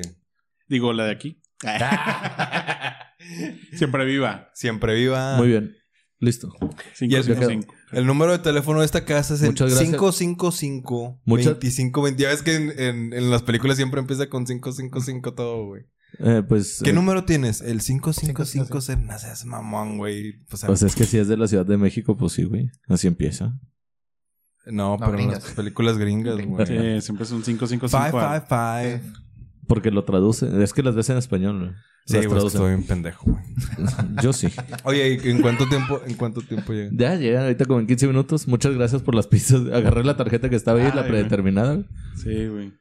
[0.68, 1.42] Digo, la de aquí.
[3.74, 4.50] Siempre viva.
[4.54, 5.38] Siempre viva.
[5.38, 5.76] Muy bien.
[6.20, 6.50] Listo.
[6.98, 7.74] 555.
[7.94, 9.88] El número de teléfono de esta casa es el Muchas gracias.
[9.90, 12.22] 555 Muchas- 25 20.
[12.22, 15.84] Ya ves que en, en- en las películas siempre empieza con 555 todo, güey.
[16.18, 17.62] Eh, pues, ¿Qué eh, número tienes?
[17.62, 20.44] El 555 se no seas mamón, güey.
[20.52, 22.72] O sea, pues es que si es de la Ciudad de México, pues sí, güey.
[22.88, 23.58] Así empieza.
[24.66, 25.44] no, No, pero en gringas.
[25.44, 26.66] las películas gringas, güey.
[26.66, 27.88] Sí, siempre es un 555.
[27.88, 29.02] Five, five, five.
[29.68, 30.64] Porque lo traduce.
[30.64, 31.72] Es que las ves en español, güey.
[32.06, 33.44] Sí, Las estoy bien pendejo, güey.
[34.24, 34.48] Yo sí.
[34.84, 36.90] Oye, ¿y en cuánto tiempo, en cuánto tiempo llega?
[36.92, 38.48] Ya llegan ahorita como en 15 minutos.
[38.48, 39.62] Muchas gracias por las pizzas.
[39.72, 41.76] Agarré la tarjeta que estaba ahí, Ay, la predeterminada.
[41.76, 41.86] güey.
[42.16, 42.74] Sí, güey.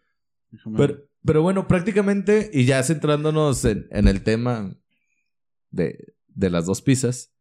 [0.51, 4.77] Déjame- Pero, pero bueno, prácticamente, y ya centrándonos en, el tema
[5.71, 7.35] de, de las dos pizzas,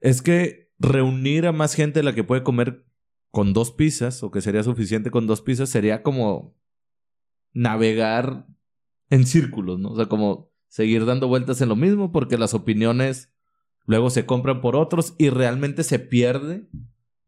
[0.00, 2.86] es que reunir a más gente de la que puede comer
[3.30, 6.56] con dos pizzas, o que sería suficiente con dos pizzas, sería como
[7.52, 8.46] navegar
[9.10, 9.90] en círculos, ¿no?
[9.90, 13.32] O sea, como seguir dando vueltas en lo mismo, porque las opiniones
[13.84, 16.68] luego se compran por otros y realmente se pierde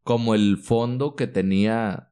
[0.02, 2.09] como el fondo que tenía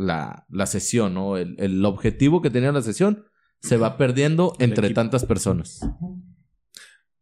[0.00, 1.36] la, la sesión, ¿no?
[1.36, 3.24] El, el objetivo que tenía la sesión
[3.60, 5.80] se va perdiendo entre tantas personas.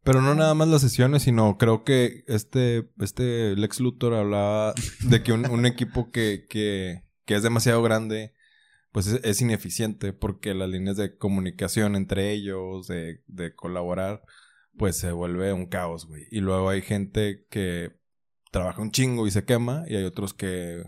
[0.05, 5.23] Pero no nada más las sesiones, sino creo que este, este Lex Luthor hablaba de
[5.23, 8.33] que un, un equipo que, que, que es demasiado grande,
[8.93, 14.23] pues es, es ineficiente porque las líneas de comunicación entre ellos, de, de colaborar,
[14.79, 16.23] pues se vuelve un caos, güey.
[16.31, 17.99] Y luego hay gente que
[18.51, 20.85] trabaja un chingo y se quema, y hay otros que,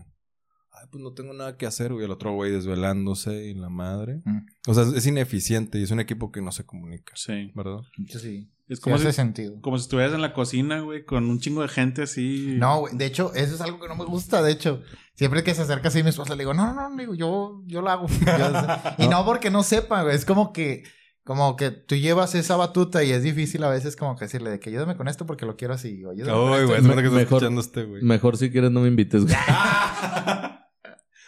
[0.90, 2.04] pues no tengo nada que hacer, güey.
[2.04, 4.22] El otro güey desvelándose y la madre.
[4.24, 4.38] Mm.
[4.68, 7.52] O sea, es ineficiente y es un equipo que no se comunica, Sí.
[7.54, 7.78] ¿verdad?
[8.08, 8.50] Sí.
[8.68, 9.60] Es Como hace si, sentido.
[9.62, 12.54] como si estuvieras en la cocina, güey, con un chingo de gente así.
[12.56, 12.96] No, güey.
[12.96, 14.42] De hecho, eso es algo que no me gusta.
[14.42, 14.80] De hecho,
[15.16, 17.82] siempre que se acerca así mi esposa, le digo, no, no, no, digo, yo, yo
[17.82, 18.06] lo hago.
[18.38, 20.14] Yo- y no porque no sepa, güey.
[20.14, 20.84] Es como que,
[21.24, 24.60] como que tú llevas esa batuta y es difícil a veces como que decirle de
[24.60, 26.04] que ayúdame con esto porque lo quiero así.
[26.04, 26.66] O ayúdame con Ay, esto.
[26.68, 28.02] güey, es verdad que Mejor- escuchando este, güey.
[28.02, 29.24] Mejor si quieres no me invites.
[29.24, 29.34] güey.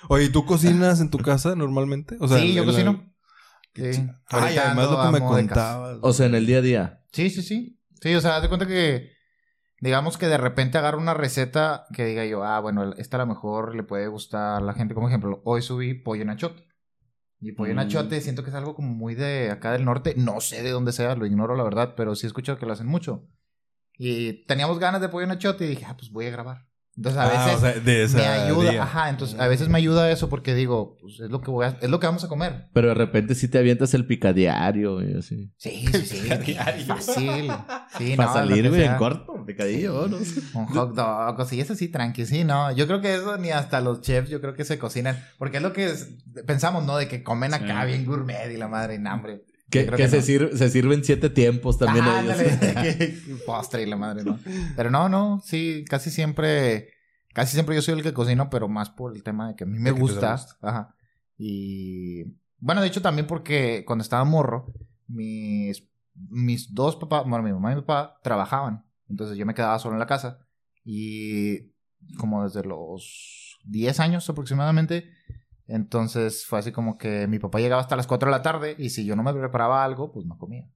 [0.09, 2.17] Oye, ¿y ¿tú cocinas en tu casa normalmente?
[2.21, 3.15] O sí, yo en la- cocino.
[3.75, 3.83] Sí.
[3.85, 5.99] Ay, Ahorita además lo que me contabas.
[6.03, 7.05] O sea, en el día a día.
[7.13, 7.81] Sí, sí, sí.
[8.01, 9.13] Sí, o sea, haz de cuenta que,
[9.81, 13.27] digamos que de repente agarro una receta que diga yo, ah, bueno, esta a lo
[13.27, 14.95] mejor le puede gustar a la gente.
[14.95, 16.67] Como ejemplo, hoy subí pollo en achote.
[17.41, 17.81] Y pollo en Mm.
[17.81, 20.15] achote siento que es algo como muy de acá del norte.
[20.17, 22.73] No sé de dónde sea, lo ignoro la verdad, pero sí he escuchado que lo
[22.73, 23.27] hacen mucho.
[23.99, 26.67] Y teníamos ganas de pollo en achote y dije, ah, pues voy a grabar.
[26.95, 28.83] Entonces a Ah, veces o sea, de esa me ayuda, día.
[28.83, 31.79] ajá, entonces a veces me ayuda eso porque digo, pues es lo que voy a,
[31.81, 32.67] es lo que vamos a comer.
[32.75, 35.51] Pero de repente sí te avientas el picadiario y así.
[35.57, 36.29] Sí, sí, sí.
[36.87, 37.51] Fácil.
[37.99, 38.97] Sí, Para no, salir, lo que güey, en sea.
[38.99, 39.33] corto.
[39.47, 40.19] Picadillo, ¿no?
[40.55, 42.71] Un hot dog, cosillas así, tranqui, sí, no.
[42.73, 45.19] Yo creo que eso ni hasta los chefs, yo creo que se cocinan.
[45.39, 46.11] Porque es lo que es-
[46.47, 46.97] pensamos, ¿no?
[46.97, 47.87] De que comen acá Sí.
[47.89, 49.43] bien gourmet y la madre en hambre.
[49.73, 50.23] Que, que que se, no.
[50.23, 52.05] sir- se sirven siete tiempos también.
[52.05, 52.37] Ajá, ellos.
[52.99, 54.39] que- postre y la madre, ¿no?
[54.77, 56.91] Pero no, no, sí, casi siempre,
[57.33, 59.67] casi siempre yo soy el que cocino, pero más por el tema de que a
[59.67, 60.33] mí me gusta.
[60.33, 60.57] gusta.
[60.61, 60.95] Ajá.
[61.39, 62.25] Y
[62.59, 64.73] bueno, de hecho también porque cuando estaba morro,
[65.09, 65.83] mis,
[66.15, 68.85] mis dos papás, bueno, mi mamá y mi papá trabajaban.
[69.09, 70.39] Entonces yo me quedaba solo en la casa.
[70.85, 71.73] Y
[72.19, 75.11] como desde los 10 años aproximadamente,
[75.75, 78.91] entonces fue así como que mi papá llegaba hasta las 4 de la tarde y
[78.91, 80.69] si yo no me preparaba algo, pues no comía.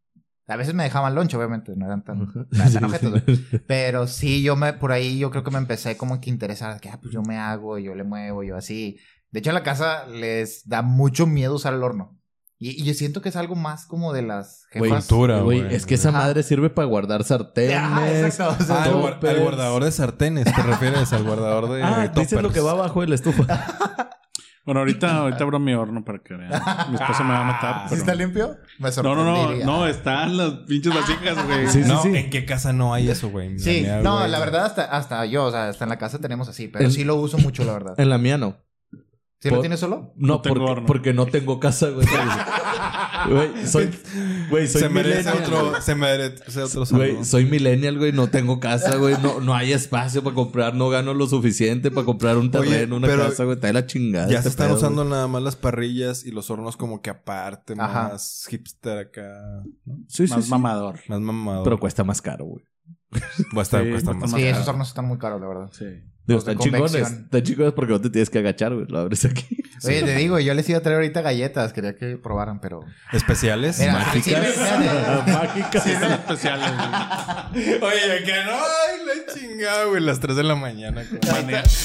[0.49, 2.47] A veces me dejaban lunch, obviamente, no eran tan, tan.
[3.67, 6.81] Pero sí, yo me, por ahí yo creo que me empecé como que a interesar,
[6.81, 8.99] que ah, pues yo me hago, yo le muevo, yo así.
[9.33, 12.17] De hecho, en la casa les da mucho miedo usar el horno.
[12.59, 15.07] Y, y yo siento que es algo más como de las Güey, jefas.
[15.09, 17.77] cultura, Güey, es que esa madre sirve para guardar sartenes.
[17.77, 21.13] Ajá, exacto, o sea, Ah, al, guardador de sartenes, ¿te refieres?
[21.13, 22.43] Al guardador de Ah, dices toppers.
[22.45, 23.45] lo que va abajo de la estufa.
[24.67, 26.51] Bueno, ahorita, ahorita abro mi horno para que vean.
[26.91, 27.75] Mi esposa me va a matar.
[27.83, 28.57] ¿Sí pero- está limpio?
[28.81, 31.69] Me No, no, no, no, están las pinches vasijas, güey.
[31.69, 32.09] Sí, sí, no, sí.
[32.15, 33.59] ¿en qué casa no hay eso, güey?
[33.61, 34.31] Sí, mía, no, güey.
[34.31, 36.91] la verdad hasta, hasta yo, o sea, hasta en la casa tenemos así, pero El-
[36.93, 37.95] sí lo uso mucho, la verdad.
[37.97, 38.57] En la mía no.
[39.41, 40.13] ¿Sí lo tienes solo?
[40.17, 40.87] No, porque, horno.
[40.87, 42.07] porque no tengo casa, güey.
[43.29, 43.91] Güey, soy,
[44.51, 45.83] güey, soy Se merece millennial, otro, güey.
[45.83, 50.23] se merece otro Güey, soy millennial, güey, no tengo casa, güey, no, no hay espacio
[50.23, 53.67] para comprar, no gano lo suficiente para comprar un Oye, terreno, una casa, güey, está
[53.69, 54.29] de la chingada.
[54.29, 55.11] Ya este se están pedo, usando güey.
[55.15, 58.11] nada más las parrillas y los hornos como que aparte, Ajá.
[58.13, 59.63] más hipster acá.
[60.07, 60.51] Sí, sí, Más sí.
[60.51, 61.01] mamador.
[61.09, 61.65] Más mamado.
[61.65, 62.65] Pero cuesta más caro, güey.
[63.53, 64.31] cuesta, Sí, cuesta más.
[64.31, 65.71] más Sí, esos hornos están muy caros, la verdad.
[65.73, 65.87] Sí.
[66.27, 66.95] Digo, están chingones.
[66.95, 68.87] Están chingones porque no te tienes que agachar, güey.
[68.89, 69.45] Lo abres aquí.
[69.85, 72.81] Oye, te digo, yo les iba a traer ahorita galletas, quería que probaran, pero...
[73.13, 73.79] Especiales.
[73.79, 74.25] Mira, Mágicas.
[74.25, 75.33] sí, fíjate.
[75.33, 75.83] Mágicas.
[75.85, 76.71] Sí, son especiales,
[77.53, 77.75] güey.
[77.75, 81.05] Oye, que no, ay, la chingada, güey, las 3 de la mañana.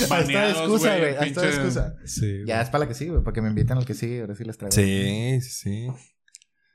[0.10, 1.16] baneados, excusa, güey.
[1.18, 1.96] Pinche- excusa.
[2.06, 2.44] Sí.
[2.46, 4.36] Ya es para la que sigue, güey, para que me inviten al que sigue, ahora
[4.36, 4.72] sí les traigo.
[4.74, 5.88] Sí, sí, sí.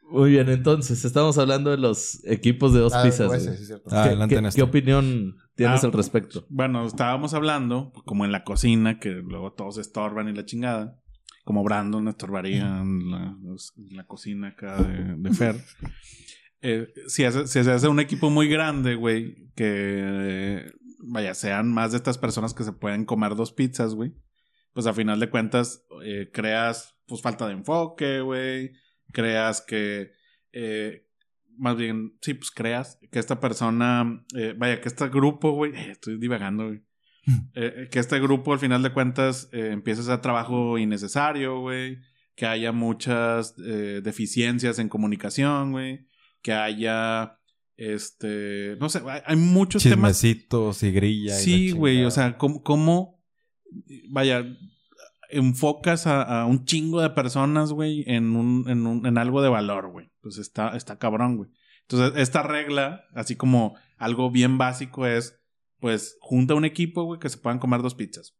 [0.08, 3.26] Muy bien, entonces, estamos hablando de los equipos de dos Ah, pizzas.
[3.26, 3.84] pues, sí, cierto.
[3.90, 6.46] Ah, ¿Qué, adelante, qué- qué opinión tienes Ah, al respecto?
[6.48, 11.00] Bueno, estábamos hablando, como en la cocina, que luego todos estorban y la chingada.
[11.44, 15.56] Como Brandon estorbaría en la, en la cocina acá de, de Fer.
[16.62, 21.72] Eh, si, hace- si se hace un equipo muy grande, güey, que eh, vaya, sean
[21.72, 24.12] más de estas personas que se pueden comer dos pizzas, güey.
[24.72, 28.72] Pues a final de cuentas, eh, creas pues falta de enfoque, güey.
[29.12, 30.12] Creas que,
[30.52, 31.06] eh,
[31.58, 35.90] más bien, sí, pues creas que esta persona, eh, vaya, que este grupo, güey, eh,
[35.92, 36.82] estoy divagando, güey.
[37.54, 41.98] Eh, que este grupo, al final de cuentas, empiece a hacer trabajo innecesario, güey.
[42.36, 46.06] Que haya muchas eh, deficiencias en comunicación, güey.
[46.42, 47.40] Que haya,
[47.76, 50.20] este, no sé, hay, muchos temas.
[50.20, 51.34] Chismecitos y grilla.
[51.34, 53.24] Sí, güey, o sea, ¿cómo, cómo,
[54.10, 54.44] vaya,
[55.30, 59.48] enfocas a, a un chingo de personas, güey, en, un, en, un, en algo de
[59.48, 60.10] valor, güey?
[60.20, 61.50] Pues está, está cabrón, güey.
[61.88, 65.38] Entonces, esta regla, así como algo bien básico es,
[65.78, 68.36] pues, junta un equipo, güey, que se puedan comer dos pizzas.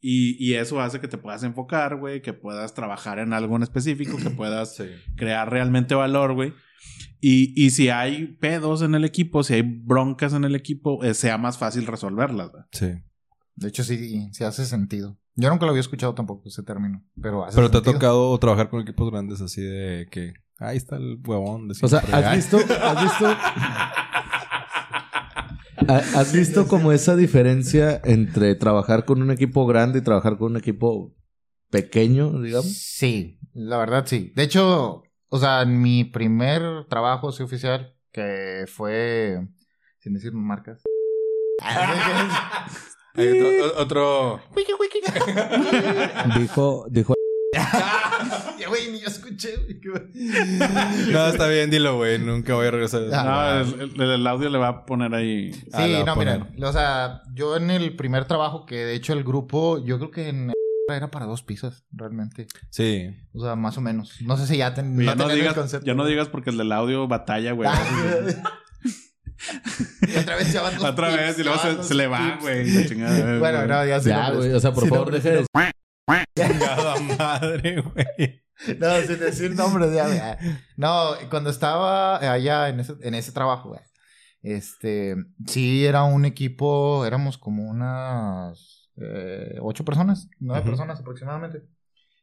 [0.00, 3.62] Y, y eso hace que te puedas enfocar, güey, que puedas trabajar en algo en
[3.62, 4.84] específico, que puedas Sí.
[5.16, 6.52] crear realmente valor, güey.
[7.20, 11.14] Y, y si hay pedos en el equipo, si hay broncas en el equipo, eh,
[11.14, 12.62] sea más fácil resolverlas, güey.
[12.72, 12.92] Sí.
[13.56, 15.18] De hecho, sí, sí hace sentido.
[15.36, 18.70] Yo nunca lo había escuchado tampoco ese término, pero hace Pero te ha tocado trabajar
[18.70, 21.98] con equipos grandes así de que ahí está el huevón de O sea.
[22.00, 22.56] ¿has Ay, visto?
[22.58, 23.26] ¿Has visto?
[25.88, 30.52] ¿Ha- ¿Has visto como esa diferencia entre trabajar con un equipo grande y trabajar con
[30.52, 31.12] un equipo
[31.70, 32.72] pequeño, digamos?
[32.72, 34.32] Sí, la verdad sí.
[34.36, 39.46] De hecho, o sea, en mi primer trabajo así oficial, que fue,
[39.98, 40.82] sin decir marcas.
[43.14, 44.40] hay otro, otro-
[46.38, 47.14] Dijo, dijo
[48.58, 49.54] Ya, güey, ni yo escuché.
[51.10, 52.18] No, está bien, dilo, güey.
[52.18, 53.02] Nunca voy a regresar.
[53.12, 55.50] Ah, No, el, el- el audio le va a poner ahí.
[55.72, 58.76] Ah, Sí, la voy a no, miren, o sea, yo en el primer trabajo, que
[58.76, 60.52] de hecho el grupo, yo creo que en
[60.88, 62.46] era para dos pizzas, realmente.
[62.70, 63.10] Sí.
[63.34, 64.20] O sea, más o menos.
[64.22, 65.86] No sé si ya, ten, ya, no el digas, concepto.
[65.86, 67.68] ya no digas porque el del audio batalla, güey.
[70.08, 72.88] y otra vez ya van dos Otra vez y luego se, se le va, güey.
[73.38, 74.08] Bueno, no, ya sí.
[74.08, 74.52] Ya, güey.
[74.52, 75.46] O sea, por favor, nombres, deje de...
[76.36, 78.44] Chingada madre, güey.
[78.78, 80.20] No, sin decir nombres, ya, güey.
[80.76, 83.80] No, cuando estaba allá en ese, en ese trabajo, güey.
[84.42, 85.16] Este,
[85.46, 91.62] sí, era un equipo, éramos como unas eh, ocho personas, nueve personas aproximadamente.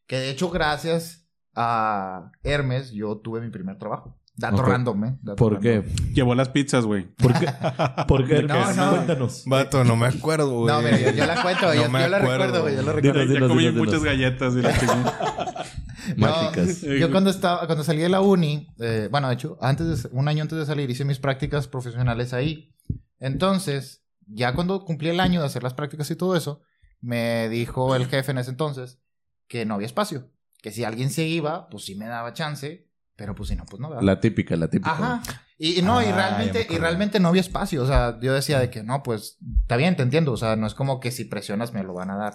[0.05, 4.20] Que de hecho, gracias a Hermes, yo tuve mi primer trabajo.
[4.41, 5.17] Dato random, ¿eh?
[5.21, 5.83] Dato ¿Por qué?
[6.13, 7.05] Llevó las pizzas, güey.
[7.15, 7.47] ¿Por qué?
[8.07, 8.43] ¿Por qué?
[8.43, 8.89] No, no.
[8.91, 9.43] Cuéntanos.
[9.45, 10.73] Vato, no me acuerdo, güey.
[10.73, 12.81] No, mira, yo, yo la cuento, No yo, me yo la acuerdo, recuerdo, güey, yo
[12.81, 13.19] la recuerdo.
[13.19, 14.05] Dinos, Ya dinos, comí dinos, muchas dinos.
[14.05, 15.65] galletas y la chingada.
[16.17, 16.83] Mágicas.
[16.83, 20.09] No, yo cuando estaba, cuando salí de la uni, eh, bueno, de hecho, antes de,
[20.11, 22.73] un año antes de salir hice mis prácticas profesionales ahí.
[23.19, 26.61] Entonces, ya cuando cumplí el año de hacer las prácticas y todo eso,
[26.99, 28.99] me dijo el jefe en ese entonces
[29.47, 30.31] que no había espacio.
[30.61, 32.87] Que si alguien se iba, pues sí me daba chance,
[33.21, 33.87] pero pues si no, pues no.
[33.89, 34.01] ¿verdad?
[34.01, 34.93] La típica, la típica.
[34.93, 35.21] Ajá.
[35.59, 37.83] Y, y no, y Ah, realmente, y realmente no había espacio.
[37.83, 40.31] O sea, yo decía de que no, pues está bien, te entiendo.
[40.31, 42.33] O sea, no es como que si presionas me lo van a dar.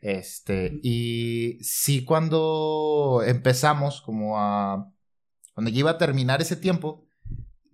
[0.00, 4.90] Este, y sí, cuando empezamos, como a.
[5.52, 7.06] Cuando ya iba a terminar ese tiempo,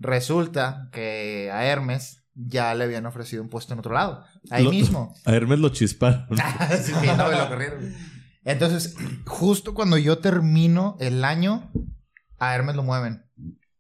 [0.00, 4.24] resulta que a Hermes ya le habían ofrecido un puesto en otro lado.
[4.50, 5.14] Ahí Lo- mismo.
[5.26, 6.26] A Hermes lo chisparon.
[6.36, 6.42] Sí,
[6.82, 7.94] sí, no me lo corrieron.
[8.44, 11.70] Entonces, justo cuando yo termino el año,
[12.50, 13.24] a Hermes lo mueven.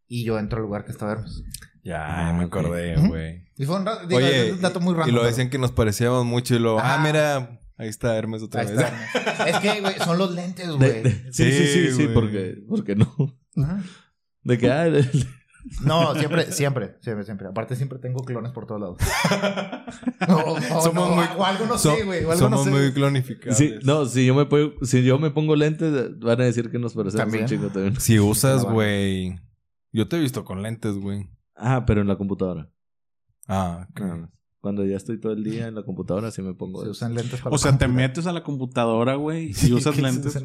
[0.06, 1.42] Y yo entro al lugar que estaba Hermes.
[1.82, 3.44] Ya, me acordé, güey.
[3.56, 5.14] Y fue un, digo, Oye, un dato muy y random.
[5.16, 6.78] lo decían que nos parecíamos mucho y lo...
[6.78, 8.76] Ah, mira, ahí está Hermes otra Ahí vez.
[8.78, 8.88] está
[9.48, 9.54] Hermes.
[9.54, 11.02] Es que, güey, son los lentes, güey.
[11.32, 13.12] sí, sí, sí, Sí, porque, porque no.
[13.56, 13.82] Ajá.
[14.42, 14.86] De que, ah,
[15.84, 17.48] No, siempre, siempre, siempre, siempre.
[17.48, 18.98] Aparte, siempre tengo clones por todos lados.
[20.28, 22.22] No, no, Somos no, muy- O algo no So- sé, güey.
[22.36, 22.70] Somos no sé.
[22.70, 23.56] muy clonificados.
[23.58, 26.78] sí, no, si yo me pongo, si yo me pongo lentes, van a decir que
[26.78, 27.44] nos parecemos También.
[27.44, 28.00] un chingo también.
[28.00, 28.72] Si usas, barba.
[28.74, 29.38] güey...
[29.92, 31.28] Yo te he visto con lentes, güey.
[31.54, 32.70] Ah, pero en la computadora.
[33.48, 34.00] Ah, ok.
[34.62, 36.82] Cuando ya estoy todo el día en la computadora, sí me pongo.
[36.82, 36.92] Se eso.
[36.92, 40.38] usan lentes para O sea, te metes a la computadora, güey, y Sí, usas lentes.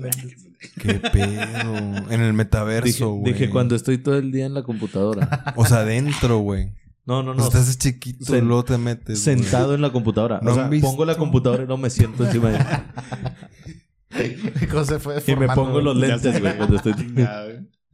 [0.82, 1.76] Qué pedo.
[2.10, 3.34] En el metaverso, güey.
[3.34, 5.54] dije cuando estoy todo el día en la computadora.
[5.56, 6.72] O sea, dentro, güey.
[7.06, 7.44] No, no, no.
[7.44, 9.20] estás chiquito y Sen- luego te metes.
[9.20, 10.40] Sentado en la computadora.
[10.42, 12.60] ¿No o sea, pongo la computadora y no me siento encima de
[14.72, 16.94] ¿Cómo se fue Y me pongo los lentes, güey, cuando estoy.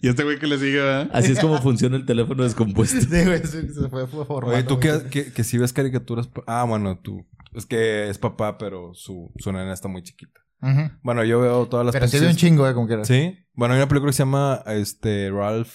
[0.03, 1.09] Y este güey que le sigue, ¿verdad?
[1.13, 2.99] Así es como funciona el teléfono descompuesto.
[3.09, 4.57] Sí, güey, se, fue, fue formando.
[4.57, 6.29] Oye, tú que, que, que si ves caricaturas...
[6.45, 7.25] Ah, bueno, tú...
[7.53, 10.41] Es que es papá, pero su, su nena está muy chiquita.
[10.61, 10.91] Ujú.
[11.03, 13.07] Bueno, yo veo todas las Pero sí ve un chingo, eh, como quieras.
[13.07, 13.37] Sí.
[13.53, 15.71] Bueno, hay una película que se llama este Ralph.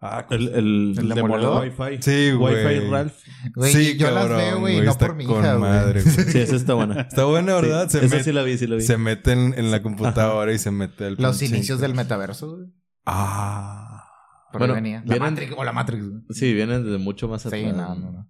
[0.00, 1.62] Ah, ¿cómo El, el, ¿El demoledor?
[1.62, 2.02] Wi-Fi.
[2.02, 2.54] Sí, güey.
[2.66, 3.14] Wi-Fi Ralph.
[3.54, 5.70] Güey, Sí, yo las cabrón, veo, güey, güey, no está por mi con hija, güey.
[5.70, 6.14] madre, güey.
[6.14, 7.00] Sí, esa está buena.
[7.02, 7.88] Está buena, ¿verdad?
[7.88, 8.82] Sí, se, esa met- sí la vi, sí la vi.
[8.82, 12.66] se meten en la computadora y se mete el Los inicios del metaverso, güey.
[13.06, 14.04] Ah.
[14.52, 14.98] Por ahí Bueno, venía.
[15.06, 16.04] La vienen- Matrix o la Matrix.
[16.30, 17.74] Sí, vienen de mucho más Sí, atrás.
[17.76, 18.26] no, no, no.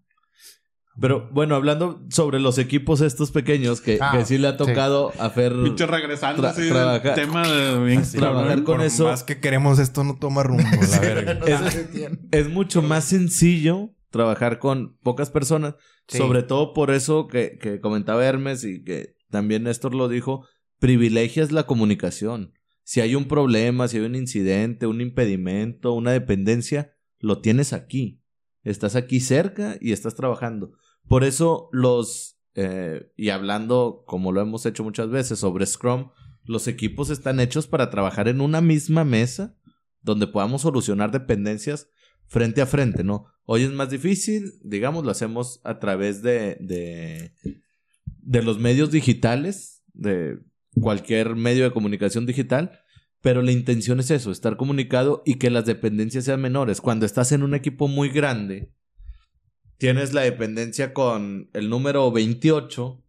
[1.01, 4.59] Pero bueno, hablando sobre los equipos estos pequeños que, Ah, que sí le ha sí.
[4.59, 5.55] tocado hacer...
[5.63, 9.41] Pinche regresando Tra- así del trabajar- tema de bien trabajar con Por eso- más que
[9.41, 11.35] queremos esto no toma rumbo, la verga.
[11.35, 12.19] No se detiene.
[12.33, 15.75] es mucho más sencillo trabajar con pocas personas.
[16.09, 16.19] Sí.
[16.19, 20.45] Sobre todo por eso que, que comentaba Hermes y que también Néstor lo dijo,
[20.81, 22.53] privilegias la comunicación.
[22.91, 28.21] Si hay un problema, si hay un incidente, un impedimento, una dependencia, lo tienes aquí.
[28.65, 30.73] Estás aquí cerca y estás trabajando.
[31.07, 36.11] Por eso los, eh, y hablando como lo hemos hecho muchas veces sobre Scrum,
[36.43, 39.57] los equipos están hechos para trabajar en una misma mesa
[40.03, 41.91] donde podamos solucionar dependencias
[42.27, 43.27] frente a frente, ¿no?
[43.45, 47.35] Hoy es más difícil, digamos, lo hacemos a través de, de,
[48.05, 50.41] de los medios digitales, de
[50.81, 52.80] cualquier medio de comunicación digital,
[53.23, 56.81] pero la intención es eso, estar comunicado y que las dependencias sean menores.
[56.81, 58.73] Cuando estás en un equipo muy grande,
[59.77, 63.05] tienes la dependencia con el número 28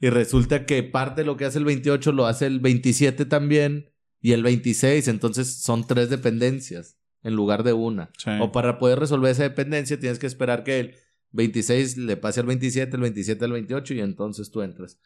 [0.00, 3.90] y resulta que parte de lo que hace el 28 lo hace el 27 también
[4.20, 8.10] y el 26, entonces son tres dependencias en lugar de una.
[8.18, 8.30] Sí.
[8.40, 10.94] O para poder resolver esa dependencia tienes que esperar que el
[11.36, 14.98] 26 le pase al 27, el 27 al 28 y entonces tú entras.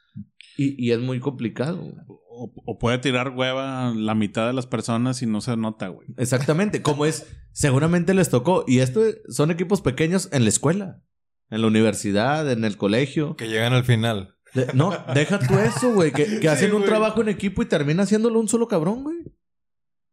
[0.56, 1.80] Y, y es muy complicado.
[2.08, 6.08] O, o puede tirar hueva la mitad de las personas y no se nota, güey.
[6.16, 8.64] Exactamente, como es, seguramente les tocó.
[8.66, 11.02] Y esto son equipos pequeños en la escuela,
[11.50, 13.36] en la universidad, en el colegio.
[13.36, 14.36] Que llegan al final.
[14.54, 16.88] De- no, deja tú eso, güey, que, que hacen un güey.
[16.88, 19.18] trabajo en equipo y termina haciéndolo un solo cabrón, güey.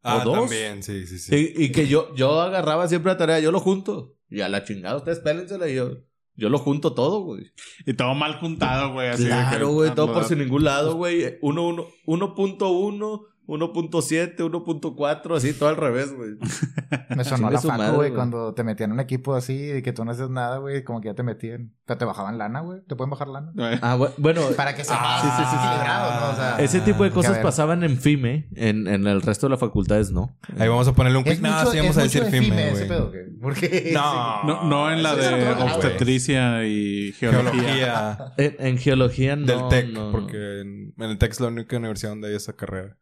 [0.03, 0.39] Ah, dos.
[0.41, 1.53] también, sí, sí, sí.
[1.57, 4.15] Y, y que yo, yo agarraba siempre la tarea, yo lo junto.
[4.29, 6.03] Y a la chingada, ustedes pélensela y yo,
[6.37, 7.51] yo lo junto todo, güey.
[7.85, 9.09] Y todo mal juntado, güey.
[9.09, 11.39] así Claro, güey, todo por sin ningún lado, güey.
[11.41, 16.31] 1.1, 1.1, 1.7, 1.4, así todo al revés, güey.
[17.15, 20.03] Me sonó la facu, güey, cuando te metían en un equipo así y que tú
[20.05, 21.71] no haces nada, güey, como que ya te metían.
[21.85, 22.81] Pero te bajaban lana, güey.
[22.87, 23.51] ¿Te pueden bajar lana?
[23.81, 26.21] Ah, bu- bueno, Para que sea Ah, sí, sí, sí, sí.
[26.21, 26.31] ¿no?
[26.31, 29.59] O sea, ese tipo de cosas pasaban en FIME, en, en el resto de las
[29.59, 30.37] facultades no.
[30.59, 31.39] Ahí vamos a ponerle un pic.
[31.41, 32.87] No, sí vamos a decir de FIME, ese güey.
[32.89, 33.11] pedo.
[33.41, 33.91] Porque...
[33.93, 34.43] No.
[34.43, 37.51] No, no en la Ese de obstetricia y geología.
[37.61, 38.33] Geología.
[38.37, 39.45] En, en geología no.
[39.45, 40.11] del TEC, no, no.
[40.11, 42.97] porque en, en el TEC es la única universidad donde hay esa carrera.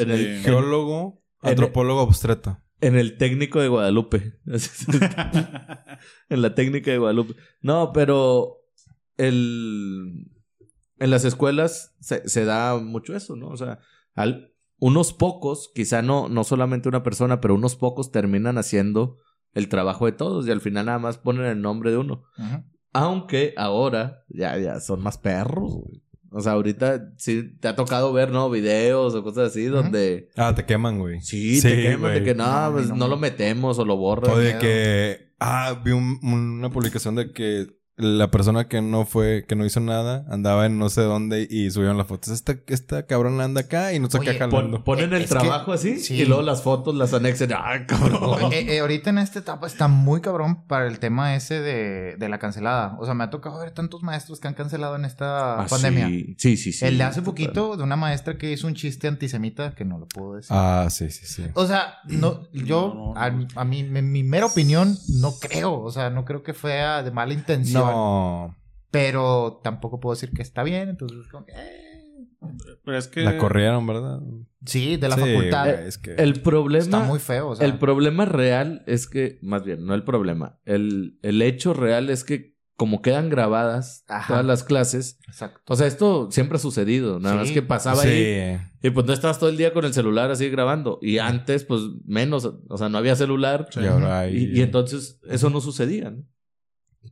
[0.00, 0.42] En el, Sí.
[0.44, 2.62] Geólogo, en- antropólogo obstreta.
[2.80, 4.38] en el técnico de Guadalupe.
[6.28, 7.34] en la técnica de Guadalupe.
[7.60, 8.58] No, pero
[9.16, 10.30] el
[10.98, 13.48] en las escuelas se, se da mucho eso, ¿no?
[13.48, 13.78] O sea,
[14.14, 19.16] al- unos pocos, quizá no, no solamente una persona, pero unos pocos terminan haciendo
[19.52, 22.22] el trabajo de todos y al final nada más ponen el nombre de uno.
[22.38, 22.64] Ujú.
[22.92, 26.02] Aunque ahora ya, ya son más perros, güey.
[26.32, 28.48] O sea, ahorita sí te ha tocado ver, ¿no?
[28.50, 30.28] Videos o cosas así donde...
[30.36, 31.20] Ah, te queman, güey.
[31.22, 34.30] Sí, te queman de que no, No, pues no lo metemos o lo borran.
[34.32, 34.60] O de miedo.
[34.60, 35.30] que.
[35.40, 37.66] Ah, vi un- una publicación de que
[38.00, 41.70] la persona que no fue, que no hizo nada, andaba en no sé dónde y
[41.70, 42.30] subieron las fotos.
[42.30, 44.84] Esta, esta cabrón anda acá y no está Oye, acá Pon- jalando.
[44.84, 46.14] ponen el es que- trabajo así sí.
[46.14, 47.50] y luego las fotos las anexan.
[47.56, 48.52] ¡Ay, cabrón!
[48.52, 52.28] Eh, eh, ahorita en esta etapa está muy cabrón para el tema ese de, de
[52.28, 52.96] la cancelada.
[53.00, 56.06] O sea, me ha tocado ver tantos maestros que han cancelado en esta Ah, pandemia.
[56.08, 56.72] Sí, sí, sí.
[56.72, 56.84] sí.
[56.86, 60.06] el de hace poquito de una maestra que hizo un chiste antisemita que no lo
[60.06, 60.50] puedo decir.
[60.56, 61.44] Ah, sí, sí, sí.
[61.54, 65.80] O sea, no, yo, No, no, a, a mí, en mi mera opinión, no creo.
[65.80, 67.82] O sea, no creo que fue de mala intención.
[67.90, 68.56] No.
[68.90, 70.88] Pero tampoco puedo decir que está bien.
[70.88, 71.90] Entonces, como que, eh.
[72.84, 73.20] Pero es que.
[73.22, 74.20] La corrieron, ¿verdad?
[74.64, 75.64] Sí, de la Sí, facultad.
[75.74, 76.14] güey, es que...
[76.14, 76.84] El problema...
[76.84, 77.48] Está muy feo.
[77.50, 79.38] O sea, El problema real es que...
[79.42, 80.58] Más bien, no el problema.
[80.64, 84.28] El, el hecho real es que como quedan grabadas Ajá.
[84.28, 85.18] todas las clases...
[85.28, 85.60] Exacto.
[85.72, 87.20] O sea, esto siempre ha sucedido.
[87.20, 88.08] Nada más que pasaba sí.
[88.08, 90.98] ahí y pues no estabas todo el día con el celular así grabando.
[91.02, 92.44] Y antes, pues menos.
[92.68, 93.68] O sea, no había celular.
[93.76, 94.36] Y ahora hay...
[94.36, 96.10] Y, y entonces eso no sucedía.
[96.10, 96.24] ¿no?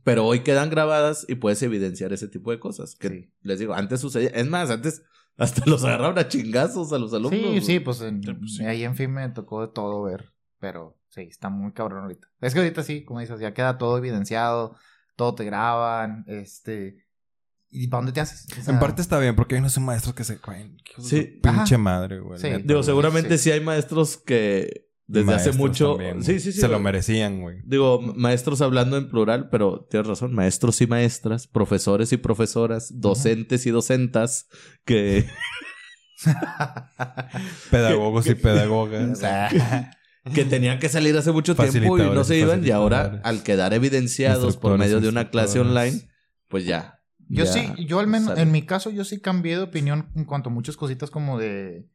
[0.03, 2.95] Pero hoy quedan grabadas y puedes evidenciar ese tipo de cosas.
[2.95, 3.33] Que Sí.
[3.41, 4.29] les digo, antes sucedía.
[4.29, 5.01] Es más, antes
[5.37, 7.39] hasta los agarraban a chingazos a los alumnos.
[7.39, 7.61] Sí, güey.
[7.61, 10.31] sí, pues, en- Sí, pues, ahí en fin me tocó de todo ver.
[10.59, 12.27] Pero sí, está muy cabrón ahorita.
[12.41, 14.75] Es que ahorita sí, como dices, ya queda todo evidenciado,
[15.15, 17.05] todo te graban, este.
[17.71, 18.45] ¿Y para dónde te haces?
[18.57, 20.33] O sea, En parte está bien, porque hay unos maestros que se...
[20.33, 20.39] de
[21.01, 21.39] Sí.
[21.41, 21.77] Pinche Ajá.
[21.77, 22.39] madre, güey.
[22.39, 22.49] Sí.
[22.65, 23.45] Digo, seguramente Sí.
[23.45, 23.51] sí.
[23.51, 25.95] hay maestros que desde hace mucho.
[25.95, 26.59] también, sí, sí, sí.
[26.61, 27.57] Se lo merecían, güey.
[27.65, 32.91] Digo, ma- maestros hablando en plural, pero tienes razón, maestros y maestras, profesores y profesoras,
[32.99, 34.47] docentes y docentas,
[34.85, 35.25] que,
[37.71, 39.19] Pedagogos y O pedagogas.
[39.19, 39.49] sea,
[40.33, 43.73] que tenían que salir hace mucho tiempo y no se iban, y ahora, al quedar
[43.73, 46.09] evidenciados por medio de una clase online,
[46.47, 46.99] pues ya.
[47.27, 48.41] yo ya sí, yo al menos, sale.
[48.41, 51.87] en mi caso, yo sí cambié de opinión en cuanto a muchas cositas como de.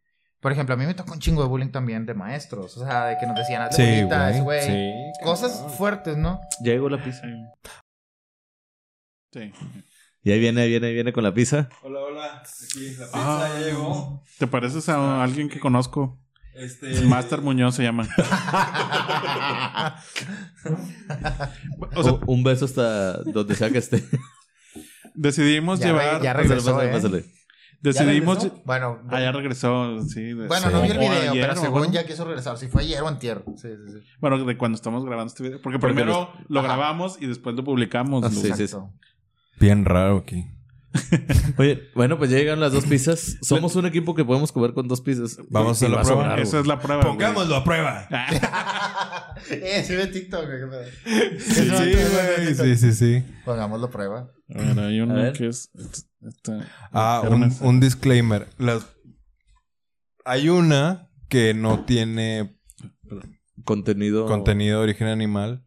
[0.45, 2.77] Por ejemplo, a mí me tocó un chingo de bullying también de maestros.
[2.77, 4.43] O sea, de que nos decían, hazle Sí, bolitas, güey.
[4.43, 4.63] güey.
[4.67, 4.93] Sí,
[5.25, 5.71] Cosas cabrón.
[5.79, 6.39] fuertes, ¿no?
[6.63, 7.23] Llegó la pizza.
[9.33, 9.53] Sí.
[10.23, 11.71] Y ahí viene, ahí viene, ahí viene con la pizza.
[11.83, 12.43] Hola, hola.
[12.43, 13.49] Aquí la pizza Ah.
[13.55, 14.23] ya llegó.
[14.39, 16.21] ¿Te pareces a alguien que conozco?
[16.55, 17.01] Este.
[17.07, 18.07] Master Muñoz se llama.
[21.97, 24.05] O sea, O- un beso hasta donde sea que esté.
[25.15, 26.19] decidimos Ya llevar.
[26.19, 27.34] re- ya Pásale, regresó, pásale, ¿eh?
[27.93, 28.49] Decidimos.
[28.65, 30.23] Bueno, Ah, ya regresó, sí.
[30.23, 30.73] de- bueno, sí.
[30.73, 31.93] no vi el video, ayer, pero según bueno.
[31.93, 32.57] ya quiso regresar.
[32.59, 33.45] Si fue ayer o antier.
[33.57, 33.99] Sí, sí, sí.
[34.21, 35.61] Bueno, de cuando estamos grabando este video.
[35.63, 36.69] Porque, Porque primero lo Ajá.
[36.69, 38.25] grabamos y después lo publicamos.
[38.25, 38.49] Ah, sí, sí.
[38.49, 38.91] Exacto.
[39.61, 40.47] Bien raro aquí.
[41.59, 43.37] Oye, bueno, pues ya llegan las dos pizzas.
[43.43, 45.39] Somos un equipo que podemos comer con dos pizzas.
[45.51, 46.23] Vamos a la prueba.
[46.23, 47.03] sobrar, Esa es la prueba.
[47.03, 47.15] güey.
[47.15, 48.07] Pongámoslo a prueba.
[49.51, 50.47] eh, sí ve TikTok.
[50.47, 51.39] güey.
[51.41, 52.55] Sí, ver güey.
[52.55, 53.25] Sí, sí, sí.
[53.45, 54.31] Pongámoslo a prueba.
[54.55, 55.71] A ver, hay A uno que es.
[56.29, 56.59] Este-
[56.93, 57.23] Ah,
[57.61, 58.49] un, disclaimer.
[58.59, 58.87] Las...
[60.25, 62.59] Hay una que no tiene
[63.65, 64.27] Contenido.
[64.27, 65.65] contenido de origen animal.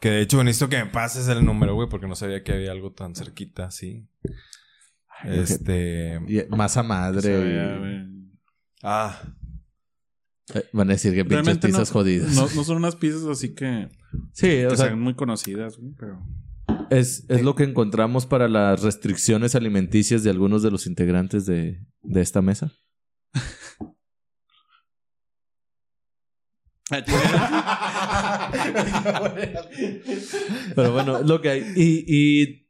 [0.00, 2.70] Que de hecho necesito que me pases el número, güey, porque no sabía que había
[2.72, 4.06] algo tan cerquita así.
[5.24, 6.20] Este.
[6.28, 8.06] Y- Masa madre.
[8.82, 9.18] Ah,
[10.54, 12.32] Eh, Van a decir que pinches Realmente no, pizzas jodidas.
[12.36, 13.88] no, no son unas pizzas así que,
[14.32, 16.22] sí, que o sea, sean muy conocidas, güey, pero.
[16.90, 21.80] Es, es lo que encontramos para las restricciones alimenticias de algunos de los integrantes de,
[22.02, 22.72] de esta mesa.
[30.74, 31.72] Pero bueno, es lo que hay.
[31.76, 32.68] Y, y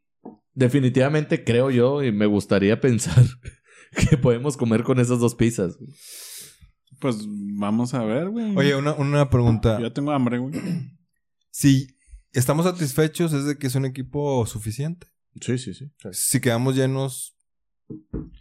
[0.53, 3.23] definitivamente creo yo, y me gustaría pensar
[4.09, 5.77] que podemos comer con esas dos pizzas.
[6.99, 8.55] Pues vamos a ver, güey.
[8.55, 9.77] oye, una, una pregunta.
[9.79, 10.53] Yo ya tengo hambre, güey.
[11.51, 11.96] Si
[12.33, 15.07] estamos satisfechos, ¿es de que es un equipo suficiente?
[15.41, 15.91] Sí, sí, sí.
[16.11, 17.33] Si quedamos llenos.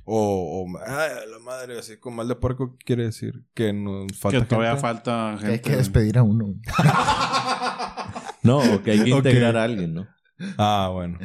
[0.05, 3.45] O, o ay, la madre, así con mal de puerco, ¿qué quiere decir?
[3.55, 4.41] Que nos falta.
[4.41, 4.81] que todavía gente?
[4.83, 6.55] falta Que hay que despedir a uno.
[8.43, 10.07] No, que hay que integrar a alguien, ¿no?
[10.57, 11.19] Ah, bueno.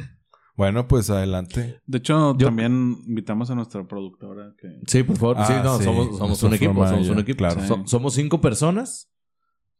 [0.56, 1.80] Bueno, pues adelante.
[1.86, 4.80] De hecho, Yo- también invitamos a nuestra productora que.
[4.86, 5.36] Sí, por favor.
[5.38, 5.84] Ah, sí, no, sí.
[5.84, 7.38] somos, somos un equipo, somos un equipo.
[7.38, 7.64] claro.
[7.66, 9.08] So- somos cinco personas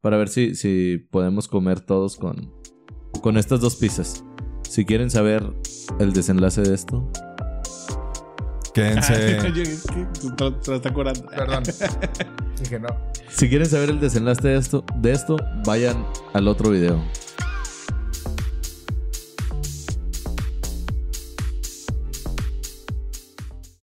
[0.01, 2.53] para ver si, si podemos comer todos con,
[3.21, 4.25] con estas dos pizzas.
[4.69, 5.45] Si quieren saber
[5.99, 7.11] el desenlace de esto,
[8.75, 9.15] Quédense.
[11.37, 11.63] Perdón.
[12.59, 12.89] Dije no.
[13.29, 15.37] si quieren saber el desenlace de esto, de esto,
[15.67, 17.03] vayan al otro video.